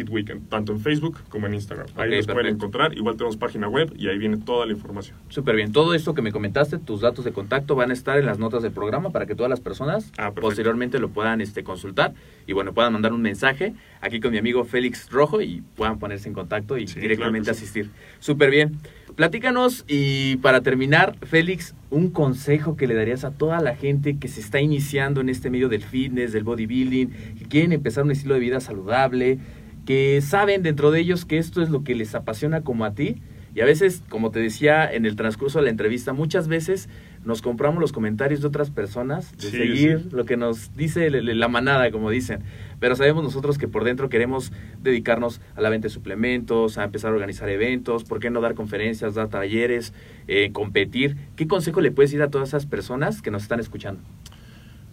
tanto 0.47 0.71
en 0.73 0.79
Facebook 0.79 1.17
como 1.29 1.47
en 1.47 1.55
Instagram. 1.55 1.87
Ahí 1.95 2.09
Ok, 2.09 2.15
los 2.17 2.25
pueden 2.25 2.25
perfecto. 2.25 2.49
encontrar. 2.55 2.93
Igual 2.95 3.17
tenemos 3.17 3.35
página 3.37 3.67
web 3.67 3.91
y 3.97 4.07
ahí 4.09 4.17
viene 4.19 4.37
toda 4.37 4.67
la 4.67 4.73
información. 4.73 5.17
Súper 5.29 5.55
bien. 5.55 5.71
Todo 5.71 5.95
esto 5.95 6.13
que 6.13 6.21
me 6.21 6.31
comentaste, 6.31 6.77
tus 6.77 7.01
datos 7.01 7.25
de 7.25 7.31
contacto 7.33 7.73
van 7.75 7.89
a 7.89 7.93
estar 7.93 8.17
en 8.19 8.27
las 8.27 8.37
notas 8.37 8.61
del 8.61 8.71
programa 8.71 9.09
para 9.09 9.25
que 9.25 9.33
todas 9.33 9.49
las 9.49 9.59
personas 9.59 10.11
Ah, 10.11 10.25
perfecto. 10.27 10.41
posteriormente 10.41 10.99
lo 10.99 11.09
puedan 11.09 11.41
este, 11.41 11.63
consultar 11.63 12.13
y 12.45 12.53
bueno, 12.53 12.73
puedan 12.73 12.93
mandar 12.93 13.11
un 13.11 13.23
mensaje 13.23 13.73
aquí 14.03 14.19
con 14.19 14.31
mi 14.31 14.37
amigo 14.37 14.63
Félix 14.65 15.09
Rojo 15.09 15.41
y 15.41 15.63
puedan 15.75 15.97
ponerse 15.97 16.27
en 16.27 16.33
contacto 16.35 16.77
y 16.77 16.87
Sí, 16.87 16.99
directamente 16.99 17.45
claro 17.45 17.55
que 17.57 17.59
sí. 17.59 17.63
asistir. 17.63 17.89
Súper 18.19 18.51
bien. 18.51 18.77
Platícanos 19.15 19.85
y 19.87 20.37
para 20.37 20.61
terminar, 20.61 21.15
Félix, 21.21 21.75
un 21.91 22.09
consejo 22.09 22.75
que 22.75 22.87
le 22.87 22.95
darías 22.95 23.23
a 23.23 23.31
toda 23.31 23.61
la 23.61 23.75
gente 23.75 24.17
que 24.17 24.27
se 24.27 24.41
está 24.41 24.59
iniciando 24.59 25.21
en 25.21 25.29
este 25.29 25.49
medio 25.49 25.69
del 25.69 25.83
fitness, 25.83 26.31
del 26.33 26.43
bodybuilding, 26.43 27.09
que 27.37 27.45
quieren 27.45 27.71
empezar 27.73 28.03
un 28.03 28.11
estilo 28.11 28.33
de 28.33 28.39
vida 28.39 28.59
saludable, 28.59 29.37
que 29.85 30.19
saben 30.21 30.63
dentro 30.63 30.89
de 30.91 30.99
ellos 30.99 31.25
que 31.25 31.37
esto 31.37 31.61
es 31.61 31.69
lo 31.69 31.83
que 31.83 31.93
les 31.93 32.15
apasiona 32.15 32.61
como 32.61 32.85
a 32.85 32.93
ti. 32.95 33.17
Y 33.55 33.61
a 33.61 33.65
veces, 33.65 34.01
como 34.09 34.31
te 34.31 34.39
decía 34.39 34.91
en 34.91 35.05
el 35.05 35.15
transcurso 35.15 35.59
de 35.59 35.65
la 35.65 35.69
entrevista, 35.69 36.11
muchas 36.13 36.47
veces 36.47 36.89
nos 37.23 37.43
compramos 37.43 37.79
los 37.79 37.91
comentarios 37.91 38.41
de 38.41 38.47
otras 38.47 38.71
personas, 38.71 39.31
de 39.37 39.43
Sí, 39.43 39.51
seguir 39.57 40.07
lo 40.11 40.25
que 40.25 40.37
nos 40.37 40.75
dice 40.75 41.11
la 41.11 41.47
manada, 41.49 41.91
como 41.91 42.09
dicen. 42.09 42.39
Pero 42.83 42.97
sabemos 42.97 43.23
nosotros 43.23 43.57
que 43.57 43.69
por 43.69 43.85
dentro 43.85 44.09
queremos 44.09 44.51
dedicarnos 44.81 45.39
a 45.55 45.61
la 45.61 45.69
venta 45.69 45.87
de 45.87 45.89
suplementos, 45.89 46.77
a 46.77 46.83
empezar 46.83 47.11
a 47.11 47.13
organizar 47.13 47.47
eventos, 47.47 48.03
¿por 48.03 48.19
qué 48.19 48.29
no 48.29 48.41
dar 48.41 48.55
conferencias, 48.55 49.15
dar 49.15 49.29
talleres, 49.29 49.93
eh, 50.27 50.51
competir? 50.51 51.15
¿Qué 51.37 51.47
consejo 51.47 51.79
le 51.79 51.91
puedes 51.91 52.11
ir 52.11 52.21
a 52.21 52.29
todas 52.29 52.49
esas 52.49 52.65
personas 52.65 53.21
que 53.21 53.31
nos 53.31 53.43
están 53.43 53.61
escuchando? 53.61 54.01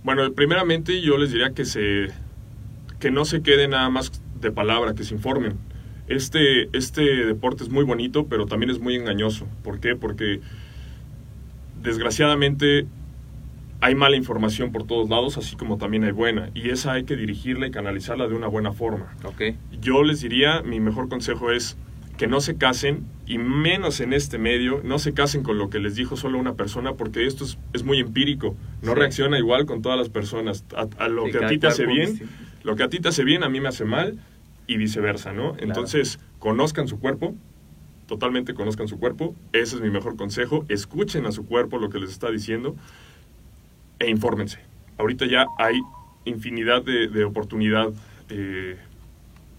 Bueno, 0.04 0.32
primeramente 0.34 1.00
yo 1.00 1.18
les 1.18 1.32
diría 1.32 1.50
que 1.50 1.64
se 1.64 2.10
que 3.00 3.10
no 3.10 3.24
se 3.24 3.42
quede 3.42 3.66
nada 3.66 3.90
más 3.90 4.22
de 4.40 4.52
palabra, 4.52 4.94
que 4.94 5.02
se 5.02 5.16
informen. 5.16 5.54
Este, 6.06 6.68
este 6.72 7.02
deporte 7.02 7.64
es 7.64 7.70
muy 7.70 7.82
bonito, 7.82 8.28
pero 8.28 8.46
también 8.46 8.70
es 8.70 8.78
muy 8.78 8.94
engañoso. 8.94 9.48
¿Por 9.64 9.80
qué? 9.80 9.96
Porque 9.96 10.40
desgraciadamente 11.82 12.86
hay 13.80 13.94
mala 13.94 14.16
información 14.16 14.72
por 14.72 14.86
todos 14.86 15.08
lados, 15.08 15.38
así 15.38 15.56
como 15.56 15.78
también 15.78 16.04
hay 16.04 16.12
buena. 16.12 16.50
Y 16.54 16.70
esa 16.70 16.92
hay 16.92 17.04
que 17.04 17.16
dirigirla 17.16 17.66
y 17.66 17.70
canalizarla 17.70 18.28
de 18.28 18.34
una 18.34 18.46
buena 18.46 18.72
forma. 18.72 19.14
Ok. 19.24 19.42
Yo 19.80 20.02
les 20.02 20.20
diría, 20.20 20.62
mi 20.62 20.80
mejor 20.80 21.08
consejo 21.08 21.50
es 21.50 21.76
que 22.18 22.26
no 22.26 22.40
se 22.42 22.56
casen, 22.56 23.06
y 23.26 23.38
menos 23.38 24.00
en 24.00 24.12
este 24.12 24.36
medio, 24.36 24.82
no 24.84 24.98
se 24.98 25.14
casen 25.14 25.42
con 25.42 25.56
lo 25.56 25.70
que 25.70 25.78
les 25.78 25.94
dijo 25.94 26.16
solo 26.16 26.38
una 26.38 26.54
persona, 26.54 26.92
porque 26.94 27.26
esto 27.26 27.44
es, 27.44 27.56
es 27.72 27.82
muy 27.82 27.98
empírico. 27.98 28.54
No 28.82 28.92
Sí. 28.92 28.98
reacciona 28.98 29.38
igual 29.38 29.64
con 29.64 29.80
todas 29.80 29.96
las 29.98 30.10
personas. 30.10 30.64
A, 30.76 30.86
a 31.02 31.08
lo 31.08 31.24
Sí, 31.26 31.32
que 31.32 31.44
a 31.44 31.48
ti 31.48 31.56
te 31.58 31.66
hace 31.68 31.86
bien, 31.86 32.20
lo 32.62 32.76
que 32.76 32.82
a 32.82 32.88
ti 32.90 33.00
te 33.00 33.08
hace 33.08 33.24
bien, 33.24 33.42
a 33.42 33.48
mí 33.48 33.60
me 33.60 33.68
hace 33.68 33.86
mal, 33.86 34.18
y 34.66 34.76
viceversa, 34.76 35.32
¿no? 35.32 35.56
Entonces, 35.58 36.20
conozcan 36.38 36.86
su 36.88 37.00
cuerpo, 37.00 37.34
totalmente 38.06 38.52
conozcan 38.54 38.88
su 38.88 38.98
cuerpo, 38.98 39.34
ese 39.52 39.76
es 39.76 39.80
mi 39.82 39.88
mejor 39.90 40.16
consejo, 40.16 40.64
escuchen 40.68 41.24
a 41.26 41.32
su 41.32 41.46
cuerpo 41.46 41.78
lo 41.78 41.88
que 41.90 41.98
les 42.00 42.10
está 42.10 42.30
diciendo, 42.30 42.76
e 44.00 44.10
infórmense. 44.10 44.58
Ahorita 44.98 45.26
ya 45.26 45.46
hay 45.58 45.80
infinidad 46.24 46.82
de, 46.82 47.06
de 47.08 47.24
oportunidad 47.24 47.90
eh, 48.30 48.76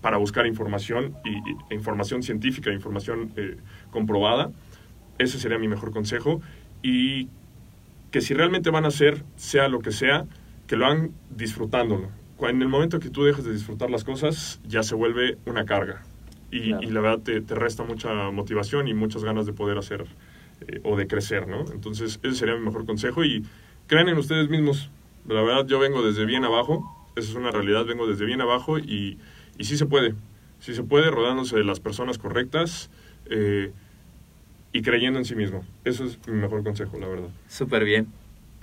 para 0.01 0.17
buscar 0.17 0.45
información, 0.47 1.15
y, 1.23 1.29
y- 1.29 1.55
e 1.69 1.75
información 1.75 2.23
científica, 2.23 2.71
información 2.73 3.31
eh, 3.37 3.57
comprobada. 3.91 4.51
Ese 5.17 5.39
sería 5.39 5.57
mi 5.57 5.67
mejor 5.69 5.91
consejo. 5.91 6.41
Y 6.83 7.29
que 8.11 8.19
si 8.21 8.33
realmente 8.33 8.69
van 8.71 8.83
a 8.85 8.89
hacer, 8.89 9.23
sea 9.37 9.67
lo 9.69 9.79
que 9.79 9.91
sea, 9.91 10.25
que 10.67 10.75
lo 10.75 10.85
hagan 10.85 11.11
disfrutándolo. 11.29 12.09
En 12.41 12.61
el 12.61 12.67
momento 12.67 12.99
que 12.99 13.09
tú 13.11 13.23
dejes 13.23 13.45
de 13.45 13.53
disfrutar 13.53 13.89
las 13.91 14.03
cosas, 14.03 14.59
ya 14.67 14.81
se 14.81 14.95
vuelve 14.95 15.37
una 15.45 15.63
carga. 15.65 16.01
Y, 16.49 16.69
Claro. 16.69 16.83
y 16.83 16.91
la 16.91 17.01
verdad 17.01 17.19
te, 17.23 17.39
te 17.41 17.55
resta 17.55 17.83
mucha 17.83 18.31
motivación 18.31 18.87
y 18.87 18.93
muchas 18.95 19.23
ganas 19.23 19.45
de 19.45 19.53
poder 19.53 19.77
hacer 19.77 20.05
eh, 20.67 20.81
o 20.83 20.97
de 20.97 21.05
crecer, 21.07 21.47
¿no? 21.47 21.71
Entonces, 21.71 22.19
ese 22.23 22.35
sería 22.35 22.55
mi 22.55 22.65
mejor 22.65 22.85
consejo. 22.85 23.23
Y 23.23 23.45
crean 23.87 24.09
en 24.09 24.17
ustedes 24.17 24.49
mismos. 24.49 24.89
La 25.27 25.41
verdad, 25.41 25.65
yo 25.67 25.79
vengo 25.79 26.01
desde 26.01 26.25
bien 26.25 26.43
abajo. 26.43 26.83
Esa 27.15 27.29
es 27.29 27.35
una 27.35 27.51
realidad. 27.51 27.85
Vengo 27.85 28.07
desde 28.07 28.25
bien 28.25 28.41
abajo 28.41 28.79
y, 28.79 29.17
sí 29.59 29.77
se 29.77 29.85
puede. 29.85 30.15
Sí 30.59 30.73
se 30.73 30.83
puede, 30.83 31.09
rodándose 31.09 31.55
de 31.55 31.63
las 31.63 31.79
personas 31.79 32.17
correctas 32.17 32.89
eh, 33.29 33.71
y 34.73 34.81
creyendo 34.81 35.19
en 35.19 35.25
sí 35.25 35.35
mismo. 35.35 35.65
Eso 35.83 36.05
es 36.05 36.19
mi 36.27 36.33
mejor 36.33 36.63
consejo, 36.63 36.97
la 36.99 37.07
verdad. 37.07 37.29
Súper 37.47 37.83
bien. 37.83 38.07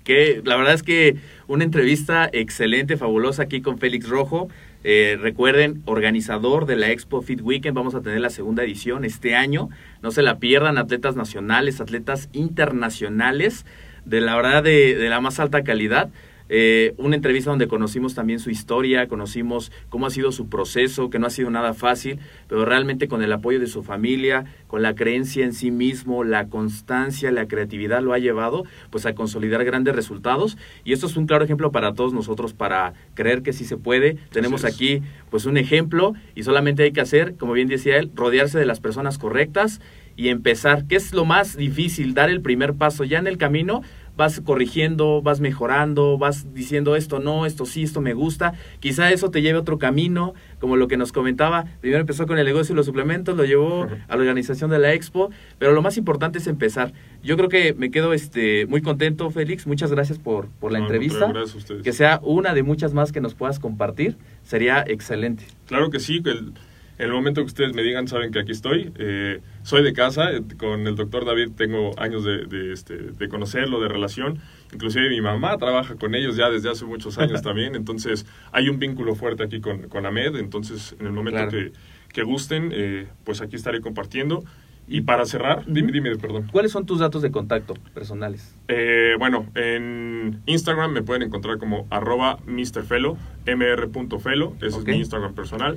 Que 0.04 0.40
la 0.44 0.56
verdad 0.56 0.74
es 0.74 0.82
que 0.82 1.16
una 1.48 1.64
entrevista 1.64 2.30
excelente, 2.32 2.96
fabulosa 2.96 3.42
aquí 3.42 3.60
con 3.60 3.78
Félix 3.78 4.08
Rojo. 4.08 4.48
Eh, 4.84 5.18
recuerden, 5.20 5.82
organizador 5.86 6.64
de 6.64 6.76
la 6.76 6.90
Expo 6.90 7.20
Fit 7.20 7.40
Weekend, 7.42 7.76
vamos 7.76 7.94
a 7.94 8.00
tener 8.00 8.20
la 8.20 8.30
segunda 8.30 8.62
edición 8.62 9.04
este 9.04 9.34
año. 9.34 9.68
No 10.02 10.10
se 10.12 10.22
la 10.22 10.38
pierdan, 10.38 10.78
atletas 10.78 11.16
nacionales, 11.16 11.80
atletas 11.80 12.28
internacionales, 12.32 13.66
de 14.08 14.20
la 14.20 14.36
verdad 14.36 14.62
de, 14.62 14.94
de 14.94 15.08
la 15.08 15.20
más 15.20 15.38
alta 15.40 15.62
calidad. 15.62 16.08
Eh, 16.48 16.94
una 16.96 17.16
entrevista 17.16 17.50
donde 17.50 17.68
conocimos 17.68 18.14
también 18.14 18.38
su 18.38 18.50
historia, 18.50 19.08
conocimos 19.08 19.70
cómo 19.88 20.06
ha 20.06 20.10
sido 20.10 20.32
su 20.32 20.48
proceso, 20.48 21.10
que 21.10 21.18
no 21.18 21.26
ha 21.26 21.30
sido 21.30 21.50
nada 21.50 21.74
fácil, 21.74 22.18
pero 22.48 22.64
realmente 22.64 23.08
con 23.08 23.22
el 23.22 23.32
apoyo 23.32 23.60
de 23.60 23.66
su 23.66 23.82
familia, 23.82 24.44
con 24.66 24.82
la 24.82 24.94
creencia 24.94 25.44
en 25.44 25.52
sí 25.52 25.70
mismo, 25.70 26.24
la 26.24 26.48
constancia, 26.48 27.30
la 27.30 27.48
creatividad 27.48 28.02
lo 28.02 28.12
ha 28.12 28.18
llevado 28.18 28.64
pues 28.90 29.06
a 29.06 29.14
consolidar 29.14 29.64
grandes 29.64 29.94
resultados 29.94 30.56
y 30.84 30.92
esto 30.92 31.06
es 31.06 31.16
un 31.16 31.26
claro 31.26 31.44
ejemplo 31.44 31.72
para 31.72 31.94
todos 31.94 32.12
nosotros 32.12 32.54
para 32.54 32.94
creer 33.14 33.42
que 33.42 33.52
sí 33.52 33.64
se 33.64 33.76
puede. 33.76 34.16
Tenemos 34.30 34.64
aquí 34.64 35.02
pues 35.30 35.46
un 35.46 35.56
ejemplo 35.56 36.14
y 36.34 36.42
solamente 36.42 36.82
hay 36.82 36.92
que 36.92 37.00
hacer, 37.00 37.34
como 37.36 37.52
bien 37.52 37.68
decía 37.68 37.98
él, 37.98 38.10
rodearse 38.14 38.58
de 38.58 38.66
las 38.66 38.80
personas 38.80 39.18
correctas 39.18 39.80
y 40.16 40.28
empezar, 40.30 40.86
que 40.86 40.96
es 40.96 41.12
lo 41.14 41.24
más 41.24 41.56
difícil, 41.56 42.12
dar 42.12 42.28
el 42.28 42.40
primer 42.40 42.74
paso 42.74 43.04
ya 43.04 43.18
en 43.18 43.28
el 43.28 43.38
camino 43.38 43.82
vas 44.18 44.40
corrigiendo, 44.44 45.22
vas 45.22 45.40
mejorando, 45.40 46.18
vas 46.18 46.52
diciendo 46.52 46.96
esto 46.96 47.20
no, 47.20 47.46
esto 47.46 47.64
sí, 47.64 47.84
esto 47.84 48.00
me 48.02 48.12
gusta. 48.12 48.52
Quizá 48.80 49.10
eso 49.12 49.30
te 49.30 49.40
lleve 49.40 49.56
a 49.56 49.60
otro 49.62 49.78
camino, 49.78 50.34
como 50.60 50.76
lo 50.76 50.88
que 50.88 50.96
nos 50.98 51.12
comentaba. 51.12 51.64
Primero 51.80 52.00
empezó 52.00 52.26
con 52.26 52.36
el 52.38 52.44
negocio 52.44 52.72
y 52.72 52.76
los 52.76 52.84
suplementos, 52.84 53.36
lo 53.36 53.44
llevó 53.44 53.84
a 54.08 54.16
la 54.16 54.20
organización 54.20 54.70
de 54.70 54.78
la 54.80 54.92
expo, 54.92 55.30
pero 55.58 55.72
lo 55.72 55.80
más 55.80 55.96
importante 55.96 56.38
es 56.38 56.46
empezar. 56.48 56.92
Yo 57.22 57.36
creo 57.36 57.48
que 57.48 57.74
me 57.74 57.90
quedo 57.90 58.12
este, 58.12 58.66
muy 58.66 58.82
contento, 58.82 59.30
Félix. 59.30 59.66
Muchas 59.66 59.92
gracias 59.92 60.18
por, 60.18 60.48
por 60.48 60.72
la 60.72 60.80
No, 60.80 60.86
entrevista. 60.86 61.26
gracias 61.28 61.54
a 61.54 61.58
ustedes. 61.58 61.82
Que 61.82 61.92
sea 61.92 62.20
una 62.24 62.52
de 62.54 62.62
muchas 62.64 62.92
más 62.92 63.12
que 63.12 63.20
nos 63.20 63.34
puedas 63.34 63.58
compartir. 63.60 64.16
Sería 64.42 64.84
excelente. 64.86 65.44
Claro 65.66 65.90
que 65.90 66.00
sí, 66.00 66.22
que 66.22 66.30
el- 66.30 66.52
en 66.98 67.06
el 67.06 67.12
momento 67.12 67.40
que 67.42 67.46
ustedes 67.46 67.74
me 67.74 67.82
digan, 67.82 68.08
saben 68.08 68.32
que 68.32 68.40
aquí 68.40 68.52
estoy. 68.52 68.92
Eh, 68.98 69.40
soy 69.62 69.82
de 69.82 69.92
casa, 69.92 70.32
eh, 70.32 70.42
con 70.58 70.86
el 70.86 70.96
doctor 70.96 71.24
David 71.24 71.50
tengo 71.56 71.98
años 71.98 72.24
de, 72.24 72.46
de, 72.46 72.72
este, 72.72 72.96
de 72.96 73.28
conocerlo, 73.28 73.80
de 73.80 73.88
relación. 73.88 74.38
Inclusive 74.72 75.08
mi 75.08 75.20
mamá 75.20 75.56
trabaja 75.58 75.94
con 75.94 76.14
ellos 76.14 76.36
ya 76.36 76.50
desde 76.50 76.70
hace 76.70 76.84
muchos 76.84 77.16
años 77.18 77.40
también, 77.48 77.74
entonces 77.76 78.26
hay 78.52 78.68
un 78.68 78.78
vínculo 78.78 79.14
fuerte 79.14 79.44
aquí 79.44 79.60
con, 79.60 79.88
con 79.88 80.06
Ahmed, 80.06 80.36
entonces 80.36 80.96
en 80.98 81.06
el 81.06 81.12
momento 81.12 81.38
Claro. 81.38 81.50
que, 81.50 81.72
que 82.12 82.22
gusten, 82.22 82.70
eh, 82.74 83.06
pues 83.24 83.40
aquí 83.40 83.56
estaré 83.56 83.80
compartiendo. 83.80 84.42
Y 84.90 85.02
para 85.02 85.26
cerrar, 85.26 85.64
dime, 85.66 85.92
dime, 85.92 86.16
perdón. 86.16 86.48
¿Cuáles 86.50 86.72
son 86.72 86.86
tus 86.86 86.98
datos 87.00 87.20
de 87.20 87.30
contacto 87.30 87.74
personales? 87.92 88.56
Eh, 88.68 89.16
bueno, 89.18 89.46
en 89.54 90.40
Instagram 90.46 90.92
me 90.92 91.02
pueden 91.02 91.22
encontrar 91.24 91.58
como 91.58 91.86
arroba 91.90 92.38
mrfelo, 92.46 93.18
mr.felo, 93.44 94.54
ese 94.62 94.76
Ok. 94.76 94.80
es 94.80 94.86
mi 94.86 94.96
Instagram 94.96 95.34
personal. 95.34 95.76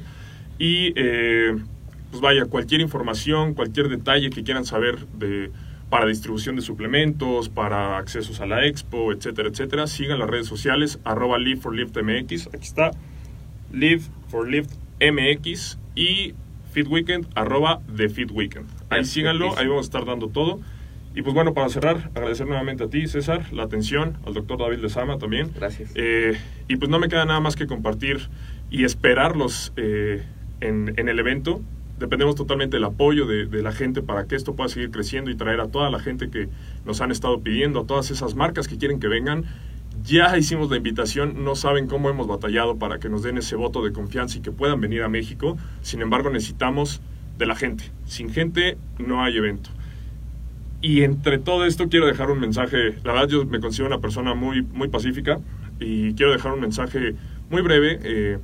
Y 0.58 0.94
eh, 0.96 1.56
pues 2.12 2.22
vaya, 2.22 2.46
cualquier 2.46 2.82
información, 2.82 3.54
cualquier 3.54 3.90
detalle 3.90 4.30
que 4.30 4.44
quieran 4.44 4.66
saber 4.66 5.08
de 5.18 5.52
para 5.92 6.06
distribución 6.06 6.56
de 6.56 6.62
suplementos, 6.62 7.50
para 7.50 7.98
accesos 7.98 8.40
a 8.40 8.46
la 8.46 8.66
expo, 8.66 9.12
etcétera, 9.12 9.50
etcétera, 9.50 9.88
sigan 9.88 10.20
las 10.20 10.30
redes 10.30 10.48
sociales, 10.48 11.00
arroba 11.04 11.38
live 11.38 11.60
for 11.60 11.76
lift 11.76 11.98
mx, 11.98 12.48
aquí 12.48 12.64
está, 12.64 12.92
live 13.74 14.02
for 14.30 14.50
lift 14.50 14.72
mx 15.02 15.78
y 15.94 16.34
fit 16.72 16.88
weekend, 16.88 17.28
arroba 17.36 17.82
the 17.94 18.08
fit 18.08 18.32
weekend. 18.32 18.68
Ahí 18.90 19.04
síganlo, 19.04 19.58
ahí 19.58 19.68
vamos 19.68 19.86
a 19.86 19.88
estar 19.88 20.06
dando 20.06 20.30
todo. 20.30 20.62
Y 21.14 21.24
pues 21.24 21.34
bueno, 21.34 21.54
para 21.54 21.68
cerrar, 21.68 22.10
agradecer 22.16 22.48
nuevamente 22.48 22.86
a 22.86 22.90
ti, 22.90 23.06
César, 23.08 23.52
la 23.52 23.64
atención, 23.64 24.18
al 24.26 24.34
doctor 24.34 24.60
David 24.60 24.80
Lezama 24.80 25.18
también. 25.18 25.52
Gracias. 25.54 25.92
Eh, 25.96 26.40
y 26.70 26.78
pues 26.78 26.90
no 26.90 27.00
me 27.00 27.10
queda 27.10 27.26
nada 27.26 27.42
más 27.42 27.58
que 27.58 27.68
compartir 27.68 28.30
y 28.70 28.86
esperarlos 28.86 29.74
eh, 29.76 30.24
en, 30.62 30.94
en 30.98 31.10
el 31.10 31.20
evento. 31.20 31.62
Dependemos 32.00 32.36
totalmente 32.36 32.78
del 32.78 32.86
apoyo 32.86 33.28
de, 33.28 33.46
de 33.46 33.62
la 33.62 33.72
gente 33.72 34.02
para 34.02 34.26
que 34.26 34.36
esto 34.36 34.56
pueda 34.56 34.70
seguir 34.70 34.90
creciendo 34.90 35.30
y 35.30 35.36
traer 35.36 35.60
a 35.60 35.68
toda 35.68 35.92
la 35.92 36.00
gente 36.00 36.30
que 36.30 36.50
nos 36.86 37.02
han 37.02 37.12
estado 37.12 37.42
pidiendo, 37.42 37.82
a 37.82 37.86
todas 37.86 38.10
esas 38.10 38.34
marcas 38.36 38.68
que 38.68 38.78
quieren 38.78 39.00
que 39.00 39.08
vengan. 39.08 39.46
Ya 40.04 40.36
hicimos 40.38 40.72
la 40.72 40.78
invitación, 40.78 41.44
no 41.44 41.56
saben 41.56 41.86
cómo 41.86 42.10
hemos 42.10 42.26
batallado 42.26 42.78
para 42.78 42.98
que 42.98 43.10
nos 43.10 43.22
den 43.22 43.38
ese 43.38 43.56
voto 43.56 43.84
de 43.84 43.92
confianza 43.92 44.40
y 44.40 44.42
que 44.42 44.52
puedan 44.52 44.82
venir 44.82 45.04
a 45.04 45.10
México. 45.10 45.58
Sin 45.82 46.02
embargo, 46.02 46.32
necesitamos 46.32 47.02
de 47.38 47.46
la 47.46 47.56
gente. 47.56 47.84
Sin 48.06 48.32
gente 48.32 48.78
no 48.98 49.24
hay 49.24 49.38
evento. 49.38 49.70
Y 50.82 51.04
entre 51.04 51.38
todo 51.38 51.66
esto 51.66 51.90
quiero 51.90 52.08
dejar 52.08 52.32
un 52.32 52.40
mensaje. 52.40 52.96
La 53.04 53.14
verdad 53.14 53.28
yo 53.28 53.46
me 53.46 53.60
considero 53.60 53.88
una 53.88 54.00
persona 54.00 54.34
muy, 54.34 54.64
muy 54.64 54.88
pacífica 54.88 55.40
y 55.80 56.14
quiero 56.16 56.32
dejar 56.32 56.54
un 56.54 56.62
mensaje 56.62 57.14
muy 57.52 57.62
breve, 57.62 58.00
eh, 58.04 58.40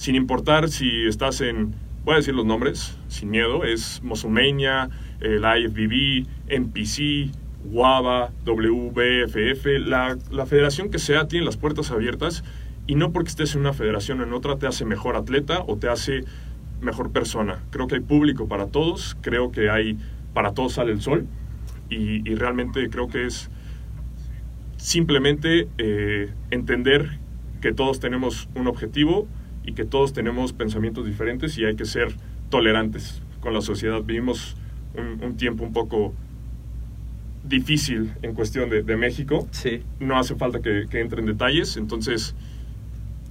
sin 0.00 0.14
importar 0.14 0.70
si 0.70 1.04
estás 1.06 1.42
en, 1.42 1.74
voy 2.06 2.14
a 2.14 2.16
decir 2.16 2.34
los 2.34 2.46
nombres, 2.46 2.96
sin 3.08 3.28
miedo, 3.28 3.64
es 3.64 4.02
Musclemania, 4.02 4.88
eh, 5.20 5.36
la 5.38 5.58
IFBB, 5.58 6.26
NPC, 6.48 7.30
WABA, 7.66 8.32
WBFF, 8.46 9.66
la, 9.86 10.16
la 10.30 10.46
federación 10.46 10.90
que 10.90 10.98
sea 10.98 11.28
tiene 11.28 11.44
las 11.44 11.58
puertas 11.58 11.90
abiertas 11.90 12.44
y 12.86 12.94
no 12.94 13.12
porque 13.12 13.28
estés 13.28 13.54
en 13.54 13.60
una 13.60 13.74
federación 13.74 14.20
o 14.20 14.24
en 14.24 14.32
otra 14.32 14.56
te 14.56 14.66
hace 14.66 14.86
mejor 14.86 15.16
atleta 15.16 15.64
o 15.66 15.76
te 15.76 15.90
hace 15.90 16.24
mejor 16.80 17.12
persona. 17.12 17.62
Creo 17.68 17.86
que 17.86 17.96
hay 17.96 18.00
público 18.00 18.48
para 18.48 18.68
todos, 18.68 19.18
creo 19.20 19.52
que 19.52 19.68
hay 19.68 19.98
para 20.32 20.54
todos 20.54 20.72
sale 20.72 20.92
el 20.92 21.02
sol 21.02 21.26
y, 21.90 22.26
y 22.26 22.34
realmente 22.36 22.88
creo 22.88 23.08
que 23.08 23.26
es 23.26 23.50
simplemente 24.78 25.68
eh, 25.76 26.32
entender 26.50 27.18
que 27.60 27.74
todos 27.74 28.00
tenemos 28.00 28.48
un 28.54 28.66
objetivo 28.66 29.28
y 29.70 29.72
que 29.72 29.84
todos 29.84 30.12
tenemos 30.12 30.52
pensamientos 30.52 31.06
diferentes 31.06 31.56
y 31.56 31.64
hay 31.64 31.76
que 31.76 31.84
ser 31.84 32.08
tolerantes 32.48 33.22
con 33.40 33.54
la 33.54 33.60
sociedad. 33.60 34.02
Vivimos 34.02 34.56
un, 34.96 35.22
un 35.24 35.36
tiempo 35.36 35.62
un 35.62 35.72
poco 35.72 36.12
difícil 37.44 38.12
en 38.22 38.34
cuestión 38.34 38.68
de, 38.68 38.82
de 38.82 38.96
México. 38.96 39.46
Sí. 39.52 39.82
No 40.00 40.18
hace 40.18 40.34
falta 40.34 40.60
que, 40.60 40.86
que 40.90 41.00
entre 41.00 41.20
en 41.20 41.26
detalles, 41.26 41.76
entonces 41.76 42.34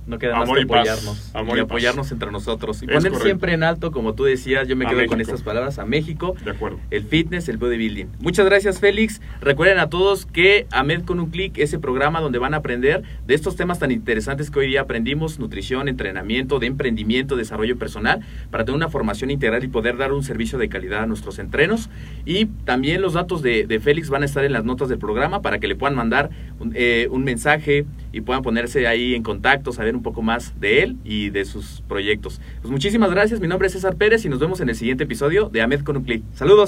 No 0.09 0.17
queda 0.17 0.37
más 0.39 0.49
que 0.49 0.61
apoyarnos. 0.63 1.29
Amor 1.35 1.57
y 1.57 1.59
y 1.59 1.63
paz. 1.63 1.69
apoyarnos 1.71 2.11
entre 2.11 2.31
nosotros. 2.31 2.81
Y 2.81 2.85
Es 2.85 2.91
poner 2.91 3.03
correcto. 3.11 3.25
siempre 3.25 3.53
en 3.53 3.61
alto, 3.63 3.91
como 3.91 4.15
tú 4.15 4.23
decías, 4.23 4.67
yo 4.67 4.75
me 4.75 4.87
A 4.87 4.89
quedo 4.89 5.05
con 5.05 5.21
estas 5.21 5.43
palabras, 5.43 5.77
a 5.77 5.85
México. 5.85 6.35
De 6.43 6.49
acuerdo. 6.49 6.79
El 6.89 7.03
fitness, 7.05 7.47
el 7.47 7.57
bodybuilding. 7.57 8.09
Muchas 8.19 8.45
gracias, 8.47 8.79
Félix. 8.79 9.21
Recuerden 9.39 9.77
a 9.77 9.87
todos 9.87 10.25
que 10.25 10.65
AMED 10.71 11.03
con 11.03 11.19
un 11.19 11.29
clic, 11.29 11.59
ese 11.59 11.77
programa 11.77 12.21
donde 12.21 12.39
van 12.39 12.55
a 12.55 12.57
aprender 12.57 13.03
de 13.27 13.35
estos 13.35 13.55
temas 13.55 13.77
tan 13.77 13.91
interesantes 13.91 14.49
que 14.49 14.57
hoy 14.57 14.67
día 14.67 14.81
aprendimos, 14.81 15.37
nutrición, 15.37 15.87
entrenamiento, 15.87 16.57
de 16.57 16.65
emprendimiento, 16.65 17.35
desarrollo 17.35 17.77
personal, 17.77 18.21
para 18.49 18.65
tener 18.65 18.75
una 18.77 18.89
formación 18.89 19.29
integral 19.29 19.63
y 19.63 19.67
poder 19.67 19.95
dar 19.97 20.11
un 20.11 20.23
servicio 20.23 20.57
de 20.57 20.69
calidad 20.69 21.03
a 21.03 21.05
nuestros 21.05 21.37
entrenos. 21.37 21.89
Y 22.25 22.47
también 22.65 23.03
los 23.03 23.13
datos 23.13 23.43
de, 23.43 23.67
de 23.67 23.79
Félix 23.79 24.09
van 24.09 24.23
a 24.23 24.25
estar 24.25 24.43
en 24.43 24.53
las 24.53 24.65
notas 24.65 24.89
del 24.89 24.97
programa 24.97 25.43
para 25.43 25.59
que 25.59 25.67
le 25.67 25.75
puedan 25.75 25.95
mandar 25.95 26.31
un, 26.59 26.71
eh, 26.75 27.07
un 27.11 27.23
mensaje 27.23 27.85
y 28.11 28.21
puedan 28.21 28.41
ponerse 28.41 28.87
ahí 28.87 29.15
en 29.15 29.23
contacto, 29.23 29.71
saber 29.71 29.95
un 29.95 30.03
poco 30.03 30.21
más 30.21 30.59
de 30.59 30.83
él 30.83 30.97
y 31.03 31.29
de 31.29 31.45
sus 31.45 31.81
proyectos. 31.87 32.41
Pues 32.61 32.71
muchísimas 32.71 33.11
gracias, 33.11 33.39
mi 33.39 33.47
nombre 33.47 33.67
es 33.67 33.73
César 33.73 33.95
Pérez 33.95 34.25
y 34.25 34.29
nos 34.29 34.39
vemos 34.39 34.59
en 34.61 34.69
el 34.69 34.75
siguiente 34.75 35.03
episodio 35.03 35.49
de 35.49 35.61
AMED 35.61 35.81
con 35.81 35.97
un 35.97 36.03
clic. 36.03 36.23
Saludos. 36.33 36.67